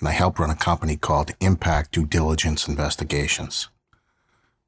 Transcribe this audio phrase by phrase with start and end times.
[0.00, 3.68] and I help run a company called Impact Due Diligence Investigations.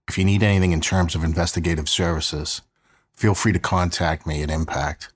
[0.09, 2.61] If you need anything in terms of investigative services,
[3.15, 5.13] feel free to contact me at Impact.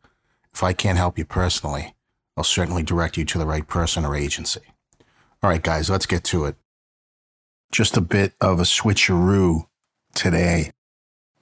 [0.55, 1.95] If I can't help you personally,
[2.37, 4.61] I'll certainly direct you to the right person or agency.
[5.43, 6.57] All right, guys, let's get to it.
[7.71, 9.67] Just a bit of a switcheroo
[10.15, 10.71] today.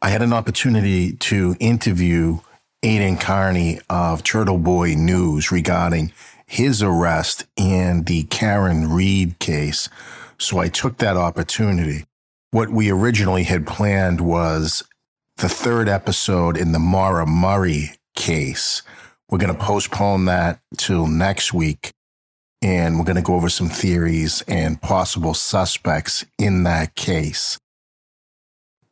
[0.03, 2.41] I had an opportunity to interview
[2.83, 6.13] Aidan Kearney of Turtle Boy News regarding
[6.55, 9.89] his arrest in the Karen Read case.
[10.39, 12.05] So I took that opportunity.
[12.53, 14.85] What we originally had planned was
[15.39, 18.83] the third episode in the Maura Murray case.
[19.29, 21.91] We're going to postpone that till next week.
[22.63, 27.59] And we're going to go over some theories and possible suspects in that case.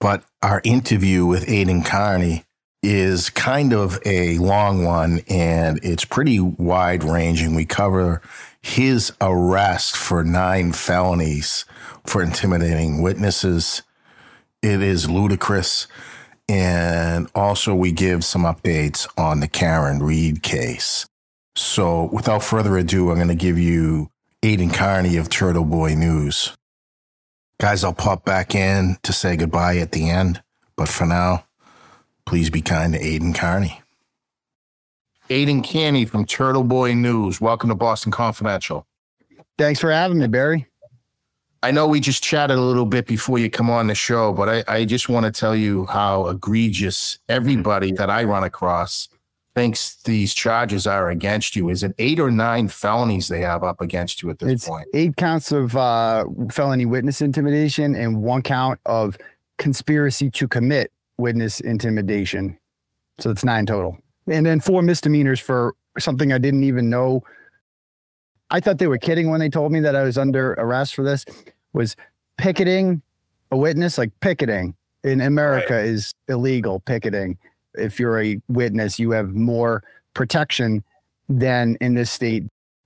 [0.00, 2.42] But our interview with Aidan Kearney
[2.82, 7.54] is kind of a long one and it's pretty wide ranging.
[7.54, 8.20] We cover
[8.60, 11.64] his arrest for nine felonies
[12.04, 13.82] for intimidating witnesses.
[14.62, 15.86] It is ludicrous.
[16.48, 21.06] And also, we give some updates on the Karen Read case.
[21.54, 24.10] So, without further ado, I'm going to give you
[24.42, 26.54] Aidan Kearney of Turtle Boy News.
[27.60, 30.42] Guys, I'll pop back in to say goodbye at the end.
[30.76, 31.44] But for now,
[32.26, 33.80] please be kind to Aidan Kearney.
[35.30, 37.40] Aidan Kearney from Turtle Boy News.
[37.40, 38.86] Welcome to Boston Confidential.
[39.58, 40.66] Thanks for having me, Barry.
[41.62, 44.48] I know we just chatted a little bit before you come on the show, but
[44.48, 49.08] I, I just want to tell you how egregious everybody that I run across
[49.54, 51.68] thinks these charges are against you.
[51.68, 54.88] Is it eight or nine felonies they have up against you at this it's point?
[54.92, 59.16] Eight counts of uh, felony witness intimidation and one count of
[59.58, 62.58] conspiracy to commit witness intimidation.
[63.18, 63.98] So it's nine total.
[64.26, 67.22] And then four misdemeanors for something I didn't even know.
[68.50, 71.02] I thought they were kidding when they told me that I was under arrest for
[71.02, 71.24] this.
[71.72, 71.96] Was
[72.36, 73.02] picketing
[73.50, 74.74] a witness like picketing
[75.04, 75.84] in America right.
[75.84, 77.38] is illegal picketing.
[77.74, 79.82] If you're a witness, you have more
[80.14, 80.84] protection
[81.28, 82.44] than in this state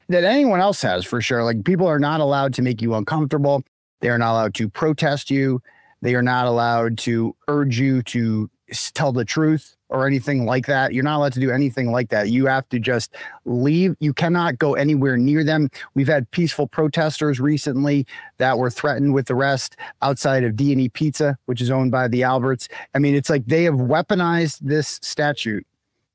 [0.08, 1.42] that anyone else has for sure.
[1.42, 3.64] Like people are not allowed to make you uncomfortable.
[4.00, 5.60] They are not allowed to protest you.
[6.06, 8.48] They are not allowed to urge you to
[8.94, 10.94] tell the truth or anything like that.
[10.94, 12.28] You're not allowed to do anything like that.
[12.28, 13.96] You have to just leave.
[13.98, 15.68] You cannot go anywhere near them.
[15.94, 18.06] We've had peaceful protesters recently
[18.38, 22.68] that were threatened with arrest outside of D&E Pizza, which is owned by the Alberts.
[22.94, 25.66] I mean, it's like they have weaponized this statute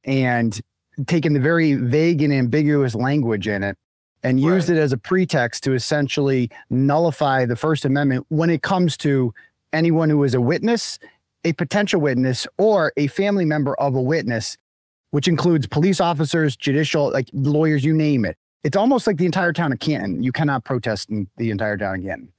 [0.06, 0.58] and
[1.06, 3.78] taken the very vague and ambiguous language in it
[4.24, 4.78] and used right.
[4.78, 9.34] it as a pretext to essentially nullify the First Amendment when it comes to
[9.74, 11.00] anyone who is a witness,
[11.44, 14.58] a potential witness, or a family member of a witness,
[15.12, 18.38] which includes police officers, judicial, like lawyers, you name it.
[18.64, 20.22] It's almost like the entire town of Canton.
[20.22, 22.32] You cannot protest in the entire town of Canton.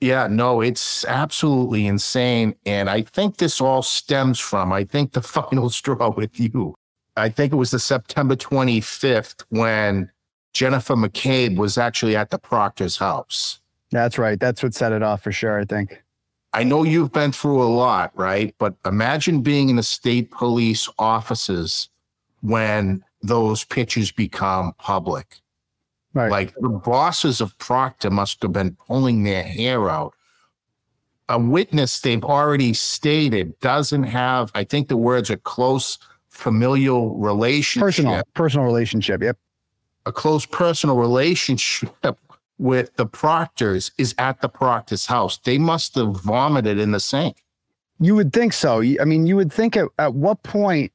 [0.00, 2.56] Yeah, no, it's absolutely insane.
[2.66, 6.74] And I think this all stems from, I think the final straw with you.
[7.16, 10.10] I think it was the September 25th when
[10.52, 13.60] Jennifer McCabe was actually at the Proctor's house.
[13.92, 14.40] That's right.
[14.40, 16.02] That's what set it off for sure, I think.
[16.54, 18.54] I know you've been through a lot, right?
[18.58, 21.88] But imagine being in the state police offices
[22.42, 25.40] when those pictures become public.
[26.14, 26.30] Right.
[26.30, 30.12] Like the bosses of Proctor must have been pulling their hair out.
[31.28, 35.98] A witness they've already stated doesn't have, I think the words are close
[36.28, 37.86] familial relationship.
[37.86, 39.22] Personal, personal relationship.
[39.22, 39.38] Yep.
[40.04, 42.18] A close personal relationship
[42.62, 45.38] with the Proctors is at the Proctor's house.
[45.38, 47.42] They must have vomited in the sink.
[47.98, 48.80] You would think so.
[48.80, 50.92] I mean, you would think at, at what point,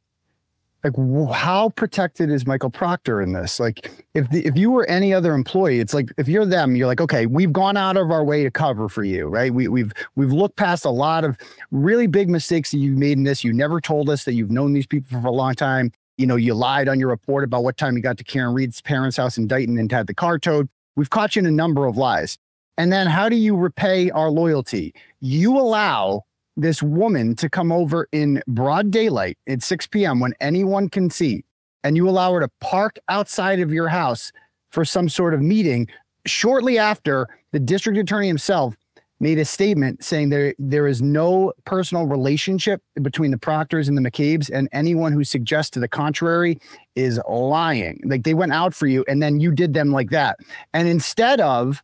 [0.83, 0.93] like,
[1.33, 3.59] how protected is Michael Proctor in this?
[3.59, 6.87] Like, if the, if you were any other employee, it's like if you're them, you're
[6.87, 9.53] like, okay, we've gone out of our way to cover for you, right?
[9.53, 11.37] We, we've we've looked past a lot of
[11.71, 13.43] really big mistakes that you've made in this.
[13.43, 15.91] You never told us that you've known these people for a long time.
[16.17, 18.79] You know, you lied on your report about what time you got to Karen Read's
[18.79, 20.69] parents' house in Dighton and had the car towed.
[20.97, 22.39] We've caught you in a number of lies.
[22.77, 24.93] And then how do you repay our loyalty?
[25.21, 26.25] You allow
[26.57, 30.19] this woman to come over in broad daylight at 6 p.m.
[30.19, 31.45] when anyone can see,
[31.83, 34.31] and you allow her to park outside of your house
[34.71, 35.87] for some sort of meeting
[36.25, 38.75] shortly after the district attorney himself
[39.19, 44.01] made a statement saying there there is no personal relationship between the Proctors and the
[44.01, 46.59] McCabe's, and anyone who suggests to the contrary
[46.95, 48.01] is lying.
[48.05, 50.37] Like they went out for you, and then you did them like that.
[50.73, 51.81] And instead of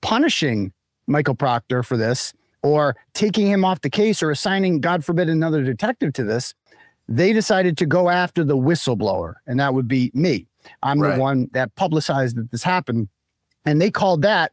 [0.00, 0.72] punishing
[1.06, 5.62] Michael Proctor for this, or taking him off the case, or assigning, God forbid, another
[5.62, 6.54] detective to this,
[7.08, 10.46] they decided to go after the whistleblower, and that would be me.
[10.82, 11.14] I'm right.
[11.14, 13.08] the one that publicized that this happened.
[13.64, 14.52] And they called that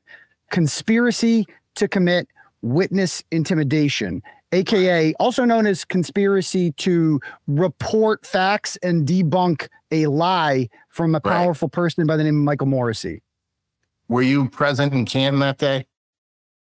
[0.52, 2.28] conspiracy to commit
[2.62, 4.22] witness intimidation,
[4.52, 11.68] aka also known as conspiracy to report facts and debunk a lie from a powerful
[11.68, 11.74] right.
[11.74, 13.22] person by the name of Michael Morrissey.
[14.08, 15.86] Were you present in Canton that day?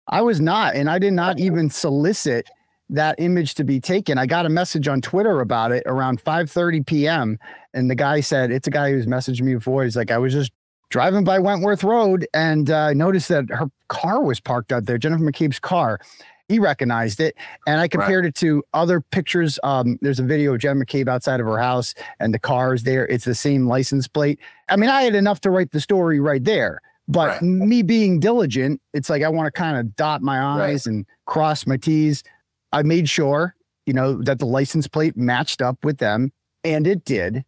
[0.08, 2.48] I was not, and I did not even solicit
[2.90, 4.18] that image to be taken.
[4.18, 7.38] I got a message on Twitter about it around 5:30 p.m.
[7.74, 9.84] and the guy said it's a guy who's messaged me before.
[9.84, 10.52] He's like, I was just
[10.90, 15.24] driving by Wentworth Road and uh, noticed that her car was parked out there, Jennifer
[15.24, 16.00] McCabe's car.
[16.48, 17.34] He recognized it,
[17.66, 18.28] and I compared right.
[18.28, 19.58] it to other pictures.
[19.64, 22.84] Um, there's a video of Jen McCabe outside of her house, and the car is
[22.84, 23.04] there.
[23.08, 24.38] It's the same license plate.
[24.68, 26.80] I mean, I had enough to write the story right there.
[27.08, 27.42] But right.
[27.42, 30.94] me being diligent, it's like I want to kind of dot my I's right.
[30.94, 32.22] and cross my T's.
[32.72, 33.54] I made sure,
[33.86, 36.32] you know, that the license plate matched up with them,
[36.64, 37.44] and it did.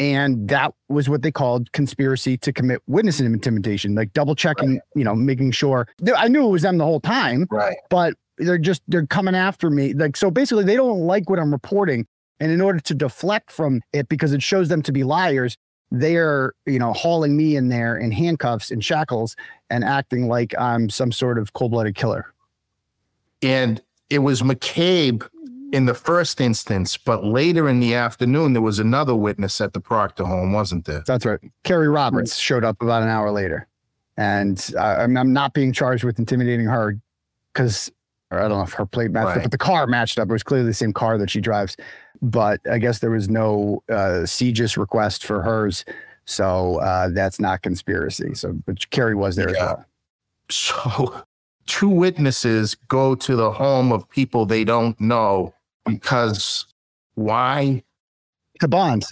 [0.00, 4.82] And that was what they called conspiracy to commit witness intimidation, like double checking, right.
[4.94, 5.88] you know, making sure.
[6.16, 7.76] I knew it was them the whole time, right?
[7.90, 10.30] But they're just they're coming after me, like so.
[10.30, 12.06] Basically, they don't like what I'm reporting,
[12.38, 15.56] and in order to deflect from it, because it shows them to be liars,
[15.90, 19.34] they're you know hauling me in there in handcuffs and shackles
[19.70, 22.32] and acting like I'm some sort of cold-blooded killer.
[23.42, 23.80] And
[24.10, 25.26] it was McCabe
[25.72, 29.80] in the first instance, but later in the afternoon, there was another witness at the
[29.80, 31.02] Proctor home, wasn't there?
[31.06, 31.38] That's right.
[31.64, 32.38] Kerry Roberts right.
[32.38, 33.66] showed up about an hour later.
[34.16, 36.98] And uh, I'm, I'm not being charged with intimidating her
[37.52, 37.90] because
[38.30, 39.36] I don't know if her plate matched right.
[39.38, 40.28] up, but the car matched up.
[40.28, 41.76] It was clearly the same car that she drives.
[42.20, 45.84] But I guess there was no uh, CJIS request for hers.
[46.24, 48.34] So uh, that's not conspiracy.
[48.34, 49.56] So, but Carrie was there yeah.
[49.56, 49.84] as well.
[50.50, 51.22] So
[51.66, 55.54] two witnesses go to the home of people they don't know
[55.88, 56.66] because
[57.14, 57.82] why?
[58.60, 59.04] To bond.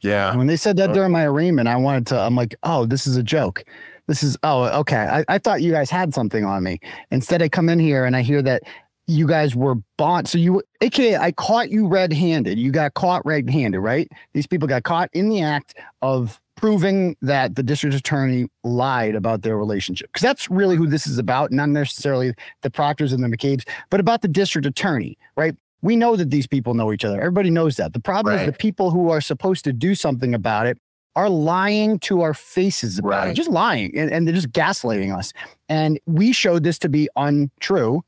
[0.00, 0.36] Yeah.
[0.36, 3.06] When they said that uh, during my arraignment, I wanted to, I'm like, oh, this
[3.06, 3.64] is a joke.
[4.06, 4.96] This is, oh, okay.
[4.96, 6.78] I, I thought you guys had something on me.
[7.10, 8.62] Instead, I come in here and I hear that
[9.06, 10.28] you guys were bond.
[10.28, 12.58] So you, AKA, I caught you red handed.
[12.58, 14.10] You got caught red handed, right?
[14.34, 19.42] These people got caught in the act of proving that the district attorney lied about
[19.42, 20.08] their relationship.
[20.08, 24.00] Because that's really who this is about, not necessarily the Proctors and the McCabe's, but
[24.00, 25.54] about the district attorney, right?
[25.84, 27.18] We know that these people know each other.
[27.18, 27.92] Everybody knows that.
[27.92, 28.48] The problem right.
[28.48, 30.78] is the people who are supposed to do something about it
[31.14, 33.28] are lying to our faces about right.
[33.28, 35.34] it, just lying, and, and they're just gaslighting us.
[35.68, 38.02] And we showed this to be untrue.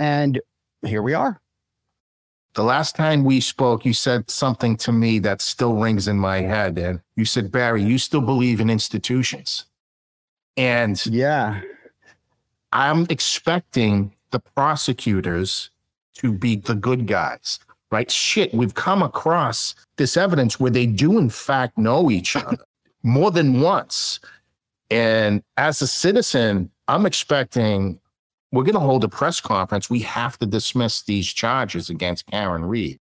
[0.00, 0.40] And
[0.84, 1.40] here we are.
[2.54, 6.40] The last time we spoke, you said something to me that still rings in my
[6.40, 6.76] head.
[6.76, 9.66] And you said, Barry, you still believe in institutions.
[10.56, 11.60] And yeah,
[12.72, 15.70] I'm expecting the prosecutors
[16.14, 17.58] to be the good guys,
[17.90, 18.10] right?
[18.10, 22.58] Shit, we've come across this evidence where they do, in fact, know each other
[23.02, 24.20] more than once.
[24.90, 27.98] And as a citizen, I'm expecting
[28.52, 29.88] we're going to hold a press conference.
[29.88, 32.98] We have to dismiss these charges against Karen Read.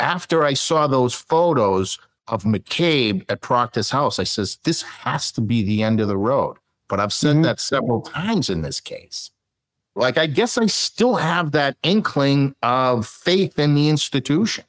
[0.00, 1.98] After I saw those photos
[2.28, 6.16] of McCabe at Proctor's house, I says, this has to be the end of the
[6.16, 6.56] road.
[6.88, 7.42] But I've said mm-hmm.
[7.42, 9.30] that several times in this case.
[9.98, 14.64] Like, I guess I still have that inkling of faith in the institution.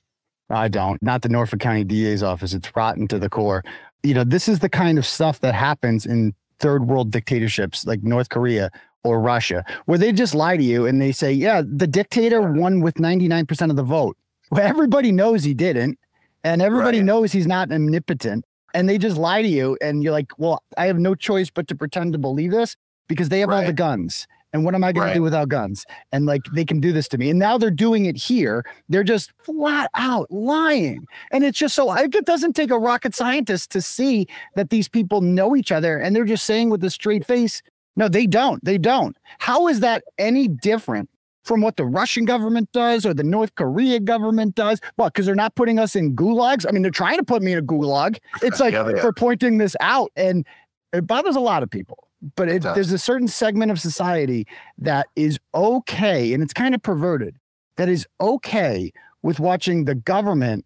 [0.49, 1.01] I don't.
[1.03, 2.53] Not the Norfolk County DA's office.
[2.53, 3.63] It's rotten to the core.
[4.01, 8.01] You know, this is the kind of stuff that happens in third world dictatorships like
[8.01, 8.71] North Korea,
[9.03, 12.81] or Russia, where they just lie to you and they say, yeah, the dictator won
[12.81, 14.17] with 99% of the vote.
[14.51, 15.99] Well, everybody knows he didn't.
[16.43, 17.05] And everybody right.
[17.05, 18.45] knows he's not omnipotent.
[18.73, 19.77] And they just lie to you.
[19.81, 22.75] And you're like, well, I have no choice but to pretend to believe this
[23.07, 23.61] because they have right.
[23.61, 24.27] all the guns.
[24.51, 25.13] And what am I going right.
[25.13, 25.85] to do without guns?
[26.11, 27.29] And like they can do this to me.
[27.29, 28.65] And now they're doing it here.
[28.89, 31.05] They're just flat out lying.
[31.31, 35.21] And it's just so it doesn't take a rocket scientist to see that these people
[35.21, 37.61] know each other and they're just saying with a straight face,
[37.95, 38.63] no, they don't.
[38.63, 39.15] They don't.
[39.39, 41.09] How is that any different
[41.43, 44.79] from what the Russian government does or the North Korea government does?
[44.97, 46.65] Well, because they're not putting us in gulags.
[46.67, 48.17] I mean, they're trying to put me in a gulag.
[48.41, 50.45] It's like yeah, for pointing this out, and
[50.93, 52.08] it bothers a lot of people.
[52.35, 54.45] But it, there's a certain segment of society
[54.77, 57.37] that is okay, and it's kind of perverted.
[57.77, 60.65] That is okay with watching the government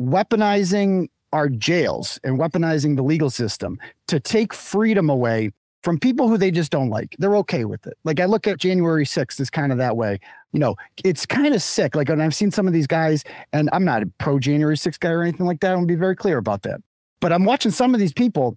[0.00, 5.50] weaponizing our jails and weaponizing the legal system to take freedom away
[5.82, 7.16] from people who they just don't like.
[7.18, 7.94] They're okay with it.
[8.04, 10.20] Like I look at January 6th is kind of that way.
[10.52, 11.96] You know, it's kind of sick.
[11.96, 15.00] Like, and I've seen some of these guys, and I'm not a pro January 6th
[15.00, 15.72] guy or anything like that.
[15.72, 16.80] I want to be very clear about that.
[17.20, 18.56] But I'm watching some of these people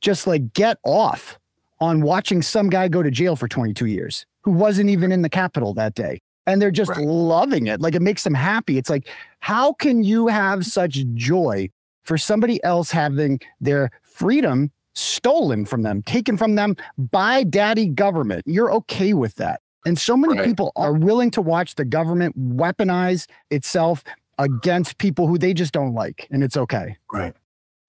[0.00, 1.38] just like get off
[1.80, 5.28] on watching some guy go to jail for 22 years who wasn't even in the
[5.28, 6.20] Capitol that day.
[6.46, 7.04] And they're just right.
[7.04, 7.80] loving it.
[7.80, 8.78] Like it makes them happy.
[8.78, 9.08] It's like,
[9.40, 11.68] how can you have such joy
[12.04, 18.42] for somebody else having their freedom stolen from them, taken from them by daddy government.
[18.46, 19.60] You're okay with that.
[19.84, 20.44] And so many right.
[20.44, 24.02] people are willing to watch the government weaponize itself
[24.38, 26.26] against people who they just don't like.
[26.30, 26.96] And it's okay.
[27.12, 27.34] Right.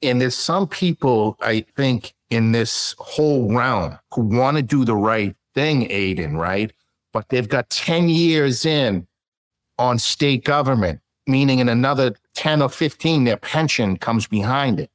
[0.02, 4.96] And there's some people, I think, in this whole realm who want to do the
[4.96, 6.72] right thing, Aidan, right?
[7.14, 9.08] But they've got 10 years in
[9.80, 14.92] on state government, meaning in another 10 or 15, their pension comes behind it.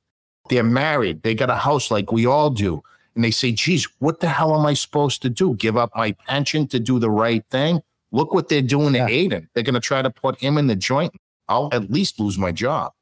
[0.49, 1.23] They're married.
[1.23, 2.83] They got a house like we all do.
[3.15, 5.55] And they say, geez, what the hell am I supposed to do?
[5.55, 7.83] Give up my pension to do the right thing?
[8.11, 9.07] Look what they're doing yeah.
[9.07, 9.49] to Aidan.
[9.55, 11.15] They're going to try to put him in the joint.
[11.49, 12.93] I'll at least lose my job.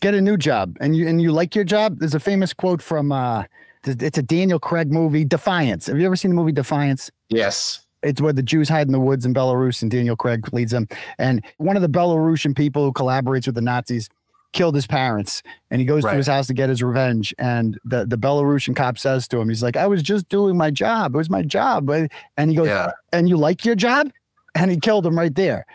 [0.00, 0.76] Get a new job.
[0.80, 1.98] And you and you like your job?
[1.98, 3.44] There's a famous quote from uh
[3.86, 5.86] it's a Daniel Craig movie, Defiance.
[5.86, 7.10] Have you ever seen the movie Defiance?
[7.28, 7.84] Yes.
[8.02, 10.88] It's where the Jews hide in the woods in Belarus and Daniel Craig leads them.
[11.18, 14.08] And one of the Belarusian people who collaborates with the Nazis
[14.54, 16.12] killed his parents and he goes right.
[16.12, 19.48] to his house to get his revenge and the, the belarusian cop says to him
[19.48, 22.68] he's like i was just doing my job it was my job and he goes
[22.68, 22.92] yeah.
[23.12, 24.10] and you like your job
[24.54, 25.66] and he killed him right there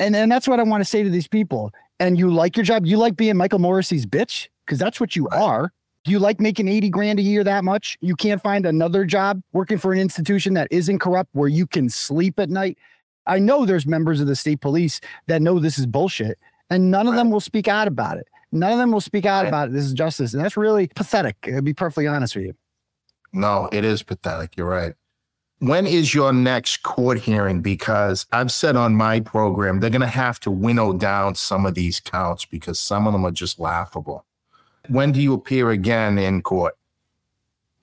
[0.00, 2.64] and and that's what i want to say to these people and you like your
[2.64, 5.72] job you like being michael morrissey's bitch because that's what you are
[6.04, 9.42] do you like making 80 grand a year that much you can't find another job
[9.52, 12.78] working for an institution that isn't corrupt where you can sleep at night
[13.26, 16.38] i know there's members of the state police that know this is bullshit
[16.70, 18.26] and none of them will speak out about it.
[18.52, 19.72] None of them will speak out about it.
[19.72, 20.34] This is justice.
[20.34, 21.40] And that's really pathetic.
[21.42, 22.54] To be perfectly honest with you.
[23.32, 24.56] No, it is pathetic.
[24.56, 24.94] You're right.
[25.60, 27.62] When is your next court hearing?
[27.62, 31.74] Because I've said on my program, they're going to have to winnow down some of
[31.74, 34.24] these counts because some of them are just laughable.
[34.88, 36.76] When do you appear again in court?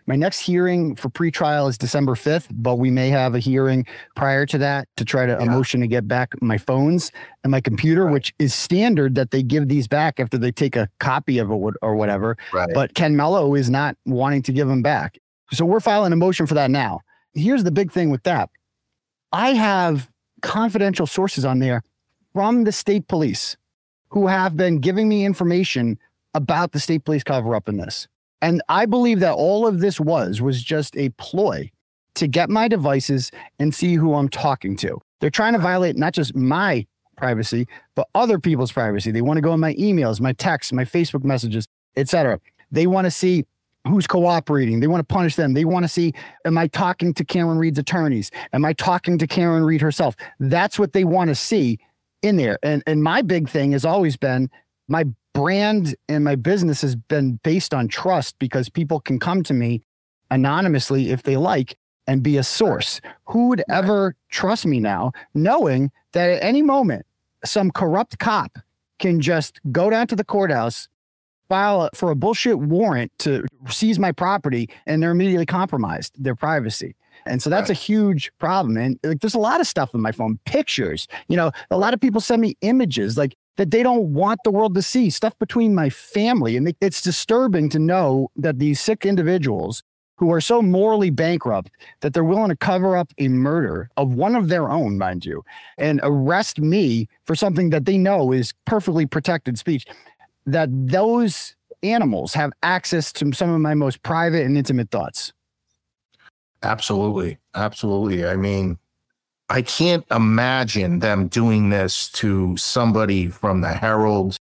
[0.08, 3.86] My next hearing for pretrial is December 5th, but we may have a hearing
[4.16, 5.44] prior to that to try to yeah.
[5.44, 7.12] a motion to get back my phones
[7.44, 8.12] and my computer, right.
[8.12, 11.74] which is standard that they give these back after they take a copy of it
[11.82, 12.36] or whatever.
[12.52, 12.70] Right.
[12.74, 15.18] But Ken Mello is not wanting to give them back.
[15.54, 17.02] So we're filing a motion for that now.
[17.34, 18.50] Here's the big thing with that.
[19.32, 20.10] I have
[20.42, 21.84] confidential sources on there
[22.34, 23.58] from the state police
[24.10, 25.98] who have been giving me information
[26.34, 28.08] about the state police cover up in this.
[28.42, 31.72] And I believe that all of this was was just a ploy
[32.16, 35.00] to get my devices and see who I'm talking to.
[35.20, 36.86] They're trying to violate not just my
[37.16, 39.12] privacy, but other people's privacy.
[39.12, 42.40] They want to go in my emails, my texts, my Facebook messages, etc.
[42.72, 43.46] They want to see
[43.88, 44.80] who's cooperating.
[44.80, 45.54] They want to punish them.
[45.54, 46.14] They want to see,
[46.46, 48.32] am I talking to Karen Read's attorneys?
[48.54, 50.16] Am I talking to Karen Reed herself?
[50.40, 51.80] That's what they want to see
[52.22, 52.60] in there.
[52.64, 54.50] And and my big thing has always been
[54.88, 59.54] my brand and my business has been based on trust because people can come to
[59.54, 59.82] me
[60.30, 63.02] anonymously if they like and be a source.
[63.26, 67.06] Who would ever trust me now, knowing that at any moment,
[67.46, 68.60] some corrupt cop
[69.00, 70.88] can just go down to the courthouse,
[71.52, 76.96] file for a bullshit warrant to seize my property, and they're immediately compromised their privacy.
[77.26, 77.78] And so that's right.
[77.78, 78.78] a huge problem.
[78.78, 81.10] And like, there's a lot of stuff in my phone, pictures.
[81.28, 83.18] You know, a lot of people send me images.
[83.18, 86.56] Like that they don't want the world to see stuff between my family.
[86.56, 89.84] And it's disturbing to know that these sick individuals
[90.22, 94.36] who are so morally bankrupt that they're willing to cover up a murder of one
[94.36, 95.44] of their own, mind you,
[95.80, 99.84] and arrest me for something that they know is perfectly protected speech,
[100.46, 105.34] that those animals have access to some of my most private and intimate thoughts.
[106.64, 107.38] Absolutely.
[107.56, 108.26] Absolutely.
[108.26, 108.78] I mean,
[109.50, 114.38] I can't imagine them doing this to somebody from the Herald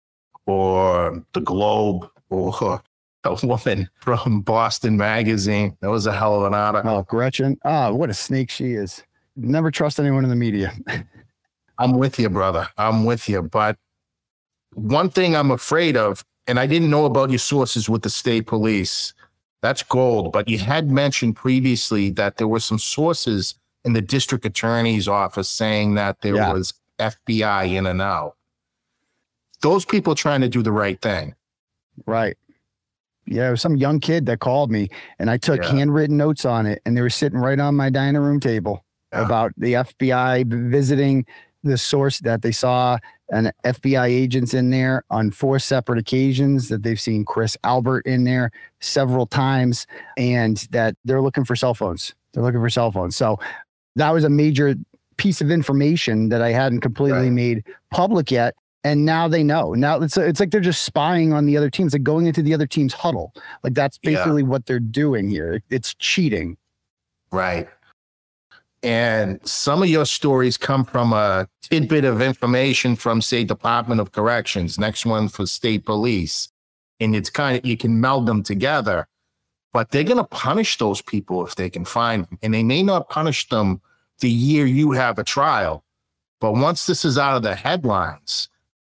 [0.45, 2.81] or the Globe or
[3.23, 5.77] a woman from Boston Magazine.
[5.81, 6.89] That was a hell of an article.
[6.89, 7.57] Oh, Gretchen.
[7.65, 9.03] Ah, oh, what a snake she is.
[9.35, 10.73] Never trust anyone in the media.
[11.77, 12.67] I'm with you, brother.
[12.77, 13.41] I'm with you.
[13.41, 13.77] But
[14.75, 18.45] one thing I'm afraid of, and I didn't know about your sources with the state
[18.45, 19.13] police.
[19.61, 20.31] That's gold.
[20.31, 25.49] But you had mentioned previously that there were some sources in the district attorney's office
[25.49, 26.53] saying that there yeah.
[26.53, 28.35] was FBI in and out.
[29.61, 31.33] Those people trying to do the right thing.
[32.05, 32.37] Right.
[33.25, 35.71] Yeah, it was some young kid that called me and I took yeah.
[35.71, 39.25] handwritten notes on it and they were sitting right on my dining room table yeah.
[39.25, 41.25] about the FBI visiting
[41.63, 42.99] the source that they saw
[43.31, 48.23] and FBI agents in there on four separate occasions that they've seen Chris Albert in
[48.23, 48.51] there
[48.81, 52.13] several times and that they're looking for cell phones.
[52.33, 53.15] They're looking for cell phones.
[53.15, 53.39] So
[53.95, 54.75] that was a major
[55.17, 57.31] piece of information that I hadn't completely Right.
[57.31, 58.53] made public yet.
[58.83, 59.73] And now they know.
[59.73, 62.53] Now it's it's like they're just spying on the other teams, like going into the
[62.53, 63.33] other team's huddle.
[63.63, 64.11] Like that's Yeah.
[64.11, 65.61] basically what they're doing here.
[65.71, 66.57] It's cheating.
[67.31, 67.67] Right.
[68.85, 74.11] And some of your stories come from a tidbit of information from, say, Department of
[74.11, 76.49] Corrections, next one for state police.
[76.99, 79.07] And it's kind of, you can meld them together,
[79.73, 82.37] but they're going to punish those people if they can find them.
[82.43, 83.81] And they may not punish them
[84.19, 85.83] the year you have a trial.
[86.39, 88.49] But once this is out of the headlines,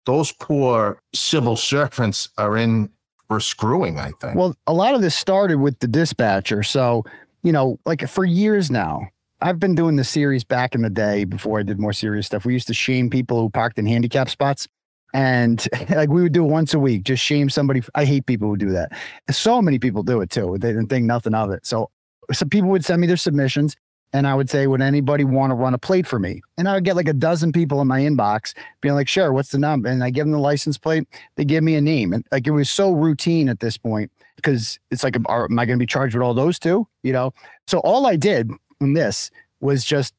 [0.05, 2.91] those poor civil servants are in
[3.27, 4.35] for screwing, I think.
[4.35, 6.61] Well, a lot of this started with the dispatcher.
[6.61, 7.05] So,
[7.41, 9.07] you know, like for years now,
[9.41, 12.45] I've been doing the series back in the day before I did more serious stuff.
[12.45, 14.67] We used to shame people who parked in handicap spots.
[15.13, 17.81] And like we would do once a week, just shame somebody.
[17.95, 18.91] I hate people who do that.
[19.31, 20.57] So many people do it too.
[20.59, 21.65] They didn't think nothing of it.
[21.65, 21.89] So
[22.33, 23.77] some people would send me their submissions
[24.11, 26.41] and I would say, would anybody want to run a plate for me?
[26.57, 29.49] And I would get like a dozen people in my inbox being like, sure, what's
[29.49, 29.87] the number?
[29.87, 31.07] And I give them the license plate.
[31.35, 32.11] They give me a name.
[32.11, 35.77] And like it was so routine at this point because it's like, am I going
[35.77, 36.87] to be charged with all those too?
[37.03, 37.33] You know?
[37.67, 40.13] So all I did in this was just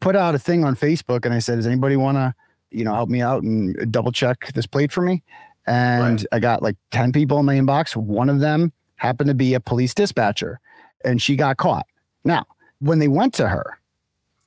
[0.00, 2.34] put out a thing on Facebook and I said, does anybody want to,
[2.70, 5.22] you know, help me out and double check this plate for me?
[5.66, 6.26] And Right.
[6.32, 7.96] I got like 10 people in my inbox.
[7.96, 10.60] One of them happened to be a police dispatcher
[11.04, 11.86] and she got caught.
[12.24, 12.46] Now,
[12.80, 13.78] when they went to her,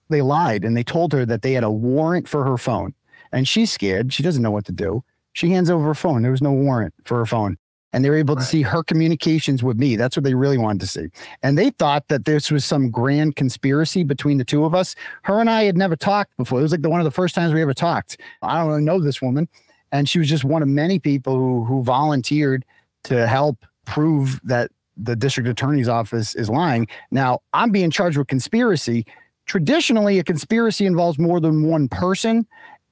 [0.09, 2.93] they lied and they told her that they had a warrant for her phone.
[3.31, 4.13] And she's scared.
[4.13, 5.03] She doesn't know what to do.
[5.33, 6.21] She hands over her phone.
[6.21, 7.57] There was no warrant for her phone.
[7.95, 9.95] And they were able to see her communications with me.
[9.95, 11.07] That's what they really wanted to see.
[11.41, 14.97] And they thought that this was some grand conspiracy between the two of us.
[15.21, 16.59] Her and I had never talked before.
[16.59, 18.19] It was like the, one of the first times we ever talked.
[18.41, 19.47] I don't really know this woman.
[19.93, 22.65] And she was just one of many people who, who volunteered
[23.05, 26.89] to help prove that the district attorney's office is lying.
[27.11, 29.05] Now, I'm being charged with conspiracy.
[29.45, 32.45] Traditionally, a conspiracy involves more than one person,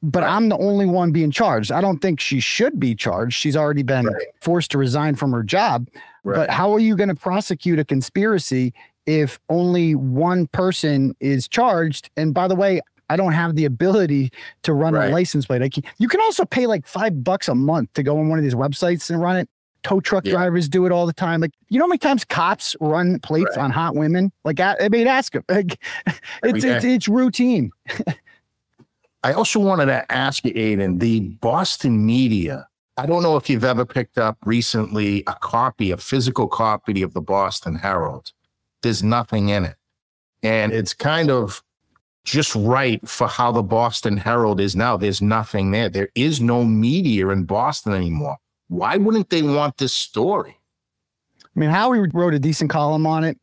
[0.04, 0.32] but Right.
[0.32, 1.72] I'm the only one being charged.
[1.72, 3.34] I don't think she should be charged.
[3.34, 4.28] She's already been Right.
[4.42, 5.88] forced to resign from her job.
[6.26, 8.74] But how are you going to prosecute a conspiracy
[9.06, 12.10] if only one person is charged?
[12.16, 14.32] And by the way, I don't have the ability
[14.64, 15.10] to run Right.
[15.10, 15.62] a license plate.
[15.62, 18.40] I can, you can also pay like five bucks a month to go on one
[18.40, 19.50] of these websites and run it.
[19.84, 20.32] Tow truck Yeah.
[20.34, 21.42] drivers do it all the time.
[21.42, 23.64] Like, you know how many times cops run plates Right.
[23.66, 24.32] on hot women?
[24.46, 25.44] Like, I, I mean, ask them.
[25.50, 25.78] Like,
[26.44, 27.72] it's, it's it's routine.
[29.24, 32.68] I also wanted to ask you, Aidan, the Boston media.
[32.98, 37.14] I don't know if you've ever picked up recently a copy, a physical copy of
[37.14, 38.32] the Boston Herald.
[38.82, 39.76] There's nothing in it.
[40.44, 41.64] And it's kind of
[42.26, 44.98] just right for how the Boston Herald is now.
[44.98, 45.90] There's nothing there.
[45.90, 48.38] There is no media in Boston anymore.
[48.68, 50.58] Why wouldn't they want this story?
[51.44, 53.38] I mean, Howie wrote a decent column on it,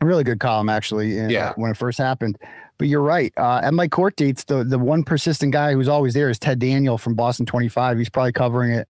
[0.00, 1.18] a really good column actually.
[1.18, 1.52] in- Yeah.
[1.56, 2.36] when it first happened.
[2.80, 3.30] But you're right.
[3.36, 6.58] Uh, at my court dates, the the one persistent guy who's always there is Ted
[6.58, 7.98] Daniel from Boston 25.
[7.98, 8.88] He's probably covering it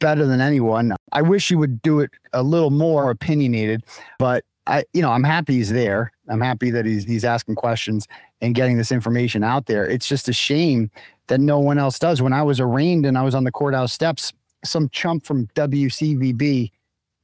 [0.00, 0.96] better than anyone.
[1.12, 3.84] I wish he would do it a little more opinionated,
[4.18, 6.10] but I, you know, I'm happy he's there.
[6.28, 8.08] I'm happy that he's he's asking questions
[8.40, 9.88] and getting this information out there.
[9.88, 10.90] It's just a shame
[11.28, 12.20] that no one else does.
[12.20, 14.32] When I was arraigned and I was on the courthouse steps,
[14.64, 16.72] some chump from WCVB,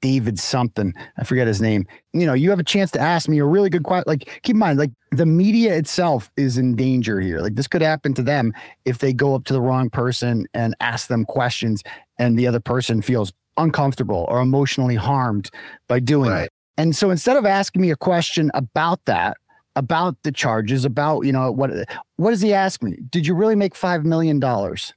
[0.04, 1.86] David something, I forget his name.
[2.12, 4.04] You know, you have a chance to ask me a really good question.
[4.06, 7.40] Like, keep in mind, like the media itself is in danger here.
[7.40, 8.52] Like this could happen to them
[8.84, 11.82] if they go up to the wrong person and ask them questions,
[12.18, 15.48] and the other person feels uncomfortable or emotionally harmed
[15.88, 16.50] by doing it.
[16.76, 19.38] And so instead of asking me a question about that,
[19.74, 21.70] about the charges, about, you know, what
[22.16, 22.98] what does he ask me?
[23.08, 24.92] Did you really make five million dollars?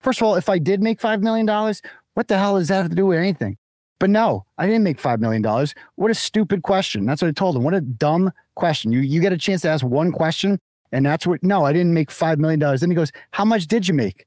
[0.00, 1.82] First of all, if I did make five million dollars,
[2.14, 3.56] what the hell does that have to do with anything?
[3.98, 5.74] But no, I didn't make five million dollars.
[5.94, 7.06] What a stupid question.
[7.06, 7.62] That's what I told him.
[7.62, 8.92] What a dumb question.
[8.92, 10.58] You you get a chance to ask one question,
[10.92, 12.80] and that's what no, I didn't make five million dollars.
[12.80, 14.26] Then he goes, How much did you make?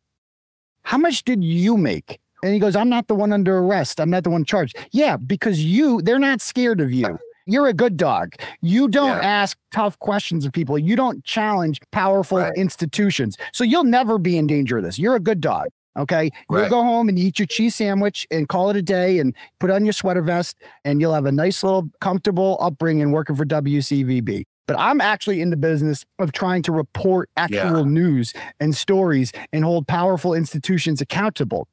[0.84, 2.20] How much did you make?
[2.42, 4.00] And he goes, I'm not the one under arrest.
[4.00, 4.78] I'm not the one charged.
[4.92, 7.20] Yeah, because you, they're not scared of you.
[7.46, 8.36] You're a good dog.
[8.62, 9.28] You don't Yeah.
[9.42, 10.80] ask tough questions of people.
[10.80, 12.54] You don't challenge powerful Right.
[12.56, 13.38] institutions.
[13.52, 14.98] So you'll never be in danger of this.
[14.98, 15.68] You're a good dog.
[16.00, 16.32] Okay.
[16.50, 19.70] You'll go home and eat your cheese sandwich and call it a day and put
[19.70, 24.46] on your sweater vest and you'll have a nice little comfortable upbringing working for WCVB.
[24.66, 29.64] But I'm actually in the business of trying to report actual news and stories and
[29.64, 31.68] hold powerful institutions accountable.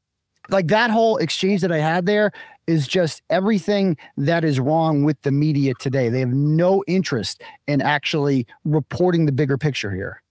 [0.49, 2.33] Like that whole exchange that I had there
[2.67, 6.09] is just everything that is wrong with the media today.
[6.09, 10.23] They have no interest in actually reporting the bigger picture here.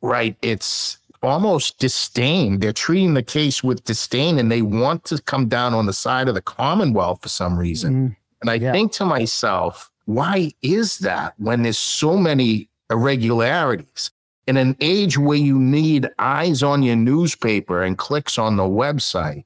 [0.00, 0.36] Right.
[0.42, 2.60] It's almost disdain.
[2.60, 6.28] They're treating the case with disdain and they want to come down on the side
[6.28, 7.92] of the Commonwealth for some reason.
[7.94, 8.16] Mhm.
[8.42, 8.72] And I Yeah.
[8.72, 14.10] think to myself, why is that when there's so many irregularities?
[14.46, 19.44] In an age where you need eyes on your newspaper and clicks on the website,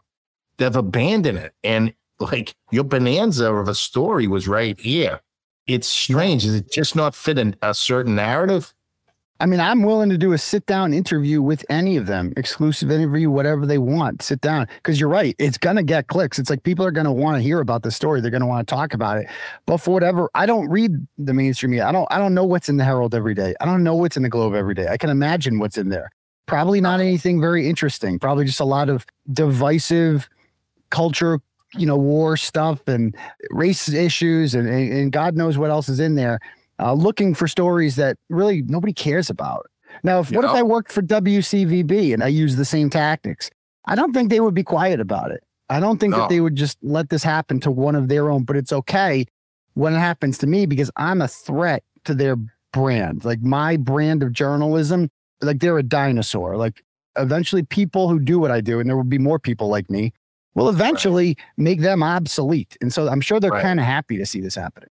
[0.56, 1.54] they've abandoned it.
[1.62, 5.20] And like your bonanza of a story was right here.
[5.68, 6.44] It's strange.
[6.44, 8.74] Is it just not fit in a certain narrative?
[9.40, 12.90] I mean, I'm willing to do a sit down interview with any of them, exclusive
[12.90, 14.20] interview, whatever they want.
[14.20, 14.66] Sit down.
[14.82, 15.36] Cause you're right.
[15.38, 16.40] It's going to get clicks.
[16.40, 18.20] It's like people are going to want to hear about the story.
[18.20, 19.28] They're going to want to talk about it.
[19.64, 21.86] But for whatever, I don't read the mainstream media.
[21.86, 23.54] I don't, I don't know what's in the Herald every day.
[23.60, 24.88] I don't know what's in the Globe every day.
[24.88, 26.10] I can imagine what's in there.
[26.46, 28.18] Probably not anything very interesting.
[28.18, 30.28] Probably just a lot of divisive
[30.90, 31.40] culture,
[31.74, 33.14] you know, war stuff and
[33.50, 36.40] race issues and, and, and God knows what else is in there
[36.80, 39.66] uh, looking for stories that really nobody cares about.
[40.02, 43.50] Now, if, what if I worked for WCVB and I used the same tactics?
[43.86, 45.42] I don't think they would be quiet about it.
[45.70, 46.18] I don't think No.
[46.20, 49.24] that they would just let this happen to one of their own, but it's okay
[49.74, 52.36] when it happens to me because I'm a threat to their
[52.72, 53.24] brand.
[53.24, 55.10] Like my brand of journalism,
[55.40, 56.56] like they're a dinosaur.
[56.56, 56.82] Like
[57.16, 60.12] eventually people who do what I do, and there will be more people like me,
[60.54, 62.76] will eventually make them obsolete.
[62.80, 63.62] And so I'm sure they're Right.
[63.62, 64.88] kind of happy to see this happening.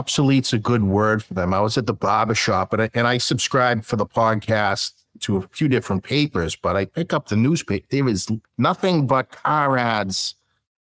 [0.00, 1.52] Obsolete's a good word for them.
[1.52, 5.36] I was at the barber shop and I, and I subscribe for the podcast to
[5.36, 7.86] a few different papers, but I pick up the newspaper.
[7.90, 10.34] There is nothing but car ads.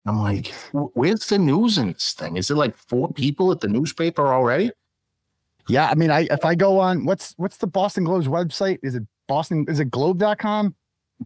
[0.07, 2.37] I'm like, where's the news in this thing?
[2.37, 4.70] Is it like four people at the newspaper already?
[5.68, 8.79] Yeah, I mean, I if I go on what's what's the Boston Globe's website?
[8.83, 9.66] Is it Boston?
[9.68, 10.75] Is it Globe.com?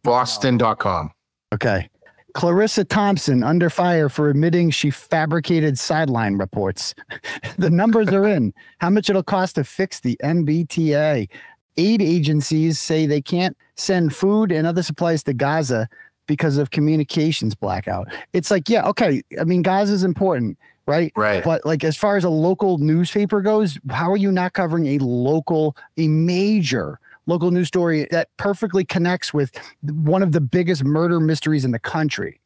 [0.02, 1.12] Boston.com.
[1.54, 1.88] Okay.
[2.34, 6.94] Charissa Thompson under fire for admitting she fabricated sideline reports.
[7.58, 8.52] the numbers are in.
[8.78, 11.28] How much it'll cost to fix the MBTA?
[11.76, 15.88] Aid agencies say they can't send food and other supplies to Gaza
[16.26, 18.08] because of communications blackout.
[18.32, 19.22] It's like, yeah, okay.
[19.40, 21.12] I mean, Gaza's important, right?
[21.16, 21.42] Right.
[21.42, 24.98] But like as far as a local newspaper goes, how are you not covering a
[24.98, 29.50] local, a major local news story that perfectly connects with
[29.82, 32.40] one of the biggest murder mysteries in the country?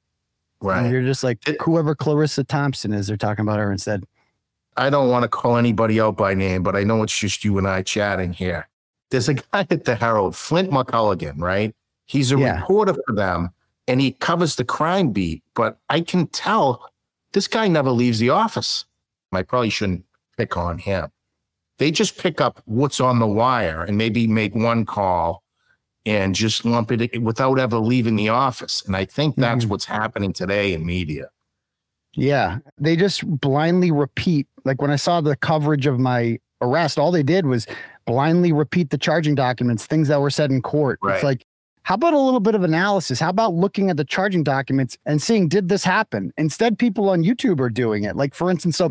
[0.61, 0.91] And right.
[0.91, 4.05] you're just like whoever Charissa Thompson is, they're talking about her instead.
[4.77, 7.59] I don't want to call anybody out by name, but I know it's just you
[7.59, 8.69] and I chatting here.
[9.11, 11.75] There's a guy at the Herald, Flint McColgan, right?
[12.07, 12.61] He's a Yeah.
[12.61, 13.51] reporter for them
[13.87, 16.91] and he covers the crime beat, but I can tell
[17.33, 18.85] this guy never leaves the office.
[19.33, 20.05] I probably shouldn't
[20.37, 21.11] pick on him.
[21.79, 25.43] They just pick up what's on the wire and maybe make one call
[26.05, 28.83] and just lump it without ever leaving the office.
[28.87, 29.69] And I think that's Mhm.
[29.69, 31.29] what's happening today in media.
[32.15, 32.59] Yeah.
[32.79, 34.47] They just blindly repeat.
[34.65, 37.67] Like when I saw the coverage of my arrest, all they did was
[38.07, 40.99] blindly repeat the charging documents, things that were said in court.
[41.03, 41.15] Right.
[41.17, 41.45] It's like,
[41.83, 43.21] how about a little bit of analysis?
[43.21, 46.33] How about looking at the charging documents and seeing, did this happen?
[46.37, 48.17] Instead, people on YouTube are doing it.
[48.17, 48.91] Like, for instance, so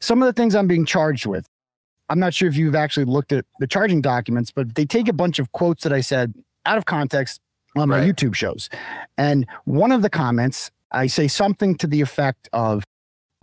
[0.00, 1.46] some of the things I'm being charged with,
[2.08, 5.12] I'm not sure if you've actually looked at the charging documents, but they take a
[5.12, 7.40] bunch of quotes that I said out of context
[7.76, 8.14] on my Right.
[8.14, 8.70] YouTube shows.
[9.16, 12.82] And one of the comments, I say something to the effect of,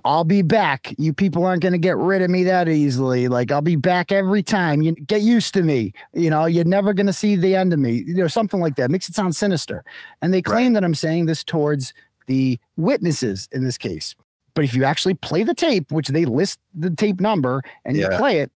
[0.03, 0.93] I'll be back.
[0.99, 3.27] You people aren't going to get rid of me that easily.
[3.27, 4.83] Like I'll be back every time.
[4.83, 5.93] You get used to me.
[6.13, 8.03] You know, you're never going to see the end of me.
[8.05, 9.83] You know, something like that makes it sound sinister.
[10.21, 11.91] And they claim that I'm saying this towards
[12.27, 14.15] the witnesses in this case.
[14.53, 18.07] But if you actually play the tape, which they list the tape number and you
[18.17, 18.51] play it,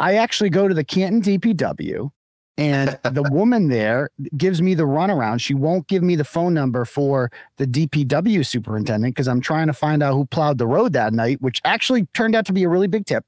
[0.00, 2.10] I actually go to the Canton DPW
[2.58, 5.40] and the woman there gives me the runaround.
[5.40, 9.72] She won't give me the phone number for the DPW superintendent because I'm trying to
[9.72, 12.68] find out who plowed the road that night, which actually turned out to be a
[12.68, 13.24] really big tip.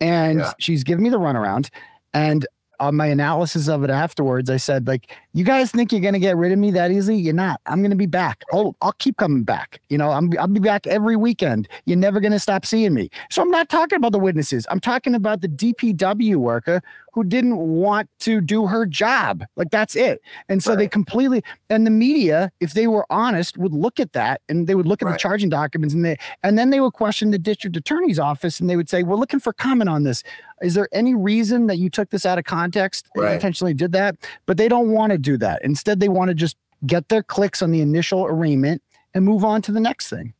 [0.00, 0.52] And Yeah.
[0.58, 1.70] she's giving me the runaround.
[2.12, 2.46] And
[2.80, 6.36] on my analysis of it afterwards, I said, like, you guys think you're gonna get
[6.36, 7.16] rid of me that easily?
[7.16, 7.60] You're not.
[7.66, 8.42] I'm gonna be back.
[8.52, 9.80] I'll, I'll keep coming back.
[9.88, 11.68] You know, I'm I'll be back every weekend.
[11.84, 13.10] You're never gonna stop seeing me.
[13.30, 14.66] So I'm not talking about the witnesses.
[14.70, 16.82] I'm talking about the DPW worker
[17.16, 19.42] who didn't want to do her job.
[19.56, 20.20] Like that's it.
[20.50, 24.42] And so they completely and the media, if they were honest, would look at that
[24.50, 27.30] and they would look at the charging documents and they and then they would question
[27.30, 30.22] the district attorney's office and they would say, We're looking for comment on this.
[30.60, 33.32] Is there any reason that you took this out of context and Right.
[33.32, 34.16] intentionally did that?
[34.44, 35.64] But they don't want to do that.
[35.64, 38.82] Instead, they want to just get their clicks on the initial arraignment
[39.14, 40.34] and move on to the next thing.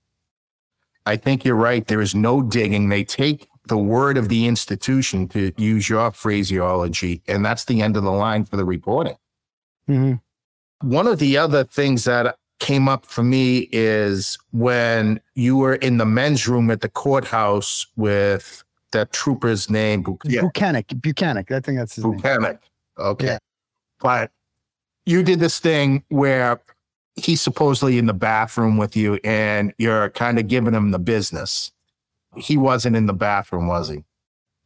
[1.07, 1.87] I think you're right.
[1.87, 2.91] There is no digging.
[2.91, 7.97] They take the word of the institution, to use your phraseology, and that's the end
[7.97, 9.17] of the line for the reporting.
[9.89, 10.89] Mm-hmm.
[10.89, 15.99] One of the other things that came up for me is when you were in
[15.99, 21.45] the men's room at the courthouse with that trooper's name, Bu- yeah, Buchanan, Buchanan.
[21.51, 22.15] I think that's his name.
[22.15, 22.59] Buchanan.
[22.99, 23.27] Okay.
[23.27, 23.39] Yeah.
[24.01, 24.31] But
[25.05, 26.61] you did this thing where
[27.15, 31.73] he's supposedly in the bathroom with you and you're kind of giving him the business.
[32.37, 34.05] He wasn't in the bathroom, was he?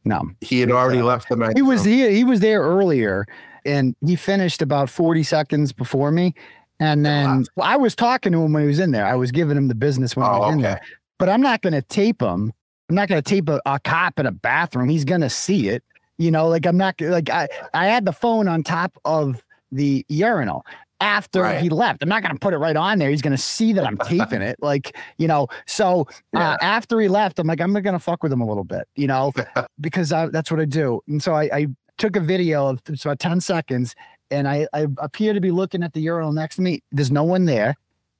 [0.03, 1.95] No, He had already left the he was bathroom.
[2.09, 3.27] he, he was there earlier,
[3.65, 6.33] and he finished about forty seconds before me.
[6.79, 9.05] And then well, I was talking to him when he was in there.
[9.05, 10.81] I was giving him the business when he Oh, was in there.
[11.19, 12.51] But I'm not going to tape him.
[12.89, 14.89] I'm not going to tape a, a cop in a bathroom.
[14.89, 15.83] He's going to see it.
[16.17, 20.03] You know, like I'm not like I I had the phone on top of the
[20.09, 20.65] urinal
[21.01, 21.61] after Right.
[21.61, 22.01] he left.
[22.03, 23.09] I'm not going to put it right on there.
[23.09, 24.55] He's going to see that I'm taping it.
[24.61, 26.51] Like, you know, so Yeah.
[26.51, 28.87] uh, after he left, I'm like, I'm going to fuck with him a little bit,
[28.95, 29.33] you know,
[29.81, 31.01] because I, that's what I do.
[31.07, 33.95] And so I, I took a video of it's about 10 seconds
[34.29, 36.81] and I, I appear to be looking at the urinal next to me.
[36.91, 37.75] There's no one there.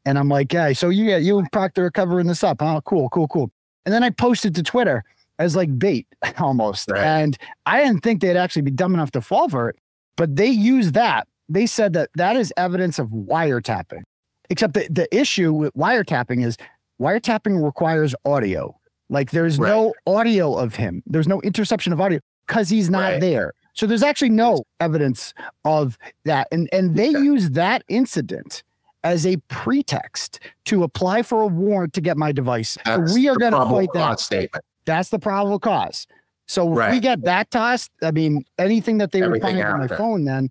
[0.06, 2.62] And I'm like, yeah, so you, you and Proctor are covering this up.
[2.62, 3.52] Oh, cool, cool, cool.
[3.86, 5.04] And then I posted to Twitter
[5.39, 6.08] as like bait
[6.39, 6.89] almost.
[6.91, 7.02] Right.
[7.04, 9.78] And I didn't think they'd actually be dumb enough to fall for it,
[10.17, 11.28] but they used that.
[11.49, 14.04] They said that that is evidence of wiretapping.
[14.49, 16.58] Except the, the issue with wiretapping is
[17.01, 18.75] wiretapping requires audio.
[19.10, 21.04] Like there's no audio of him.
[21.06, 23.21] There's no interception of audio because he's not Right.
[23.21, 23.54] there.
[23.73, 25.34] So there's actually no evidence
[25.65, 26.47] of that.
[26.51, 27.19] And and they Okay.
[27.19, 28.63] use that incident
[29.04, 32.77] as a pretext to apply for a warrant to get my device.
[32.86, 34.19] That's we are going to fight that.
[34.19, 34.63] statement.
[34.86, 36.06] That's the probable cause.
[36.47, 39.80] So if we get that tossed, I mean, anything that they would Everything find on
[39.80, 40.49] my phone, then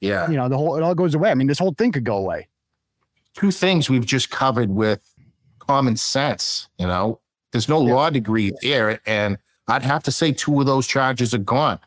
[0.00, 0.28] Yeah.
[0.30, 1.30] you know the whole it all goes away.
[1.30, 2.48] I mean, this whole thing could go away.
[3.34, 5.00] Two things we've just covered with
[5.58, 6.68] common sense.
[6.78, 7.20] You know,
[7.52, 7.94] there's no Yeah.
[7.94, 9.00] law degree there.
[9.06, 11.78] And I'd have to say two of those charges are gone.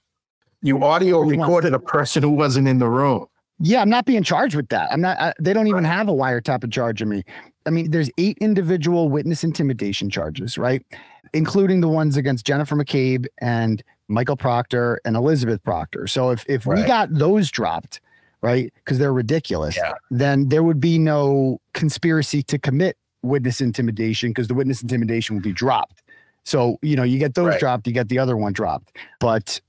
[0.61, 3.27] You audio recorded a person who wasn't in the room.
[3.59, 4.91] Yeah, I'm not being charged with that.
[4.91, 5.19] I'm not.
[5.19, 7.23] I, they don't even have a wiretap in charge of me.
[7.65, 10.85] I mean, there's eight individual witness intimidation charges, right,
[11.33, 16.07] including the ones against Jennifer McCabe and Michael Proctor and Elizabeth Proctor.
[16.07, 18.01] So if if we got those dropped,
[18.41, 19.93] right, because they're ridiculous, Yeah.
[20.11, 25.43] then there would be no conspiracy to commit witness intimidation because the witness intimidation would
[25.43, 26.01] be dropped.
[26.43, 27.59] So you know, you get those Right.
[27.59, 29.61] dropped, you get the other one dropped, but.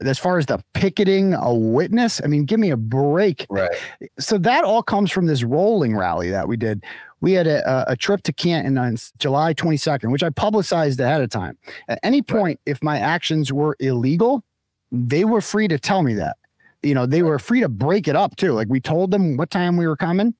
[0.00, 3.68] As far as the picketing a witness, I mean, give me a break Right.
[4.16, 6.84] so that all comes from this rolling rally that we did.
[7.20, 11.30] We had a, a- trip to Canton on July 22nd, which I publicized ahead of
[11.30, 11.58] time.
[11.88, 14.44] At any point, if my actions were illegal,
[14.92, 16.36] they were free to tell me that.
[16.82, 18.52] You know, they were free to break it up too.
[18.52, 20.34] Like we told them what time we were coming,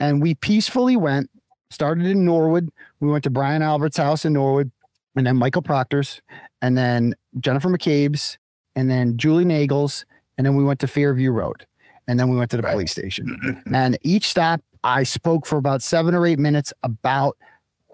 [0.00, 1.28] and we peacefully went.
[1.70, 2.70] Started in Norwood.
[3.00, 4.70] We went to Brian Albert's house in Norwood,
[5.16, 6.20] and then Michael Proctor's,
[6.60, 8.36] and then Jennifer McCabe's,
[8.76, 10.04] and then Julie Nagel's,
[10.36, 11.66] and then we went to Fairview Road,
[12.08, 12.72] and then we went to the Right.
[12.72, 13.62] police station.
[13.72, 17.36] And each stop, I spoke for about seven or eight minutes about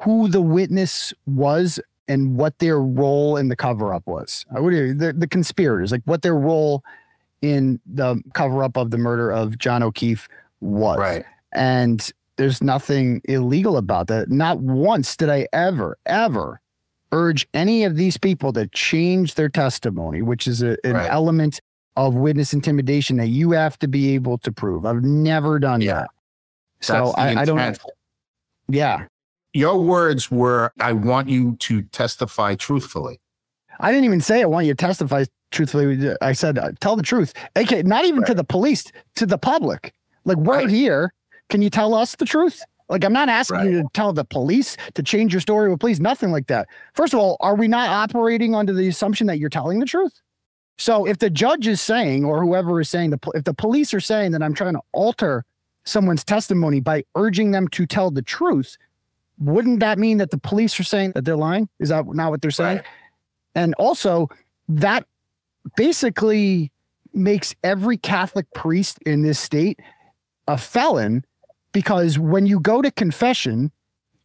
[0.00, 4.46] who the witness was and what their role in the cover up was.
[4.54, 6.82] I would the, the conspirators, like what their role
[7.42, 10.28] in the cover up of the murder of John O'Keefe
[10.60, 10.98] was.
[10.98, 11.24] Right.
[11.52, 14.30] And there's nothing illegal about that.
[14.30, 16.60] Not once did I ever, ever
[17.12, 21.10] urge any of these people to change their testimony, which is a, an Right.
[21.10, 21.60] element
[21.96, 24.86] of witness intimidation that you have to be able to prove.
[24.86, 25.94] I've never done Yeah.
[25.94, 26.10] that.
[26.80, 27.78] So I, I don't,
[28.68, 29.06] yeah.
[29.52, 33.20] Your words were, I want you to testify truthfully.
[33.80, 36.14] I didn't even say I want you to testify truthfully.
[36.20, 37.32] I said, uh, tell the truth.
[37.56, 38.84] Okay, not even to the police,
[39.16, 39.92] to the public.
[40.24, 40.68] Like, we're Right.
[40.68, 41.12] here.
[41.48, 42.62] Can you tell us the truth?
[42.90, 45.98] Like, I'm not asking you to tell the police to change your story with police,
[45.98, 46.68] nothing like that.
[46.94, 50.20] First of all, are we not operating under the assumption that you're telling the truth?
[50.78, 54.00] So if the judge is saying, or whoever is saying, the if the police are
[54.00, 55.44] saying that I'm trying to alter
[55.84, 58.76] someone's testimony by urging them to tell the truth,
[59.38, 61.68] wouldn't that mean that the police are saying that they're lying?
[61.78, 62.78] Is that not what they're saying?
[62.78, 62.86] Right.
[63.54, 64.28] And also,
[64.68, 65.06] that
[65.76, 66.70] basically
[67.12, 69.80] makes every Catholic priest in this state
[70.46, 71.24] a felon
[71.72, 73.70] because when you go to confession,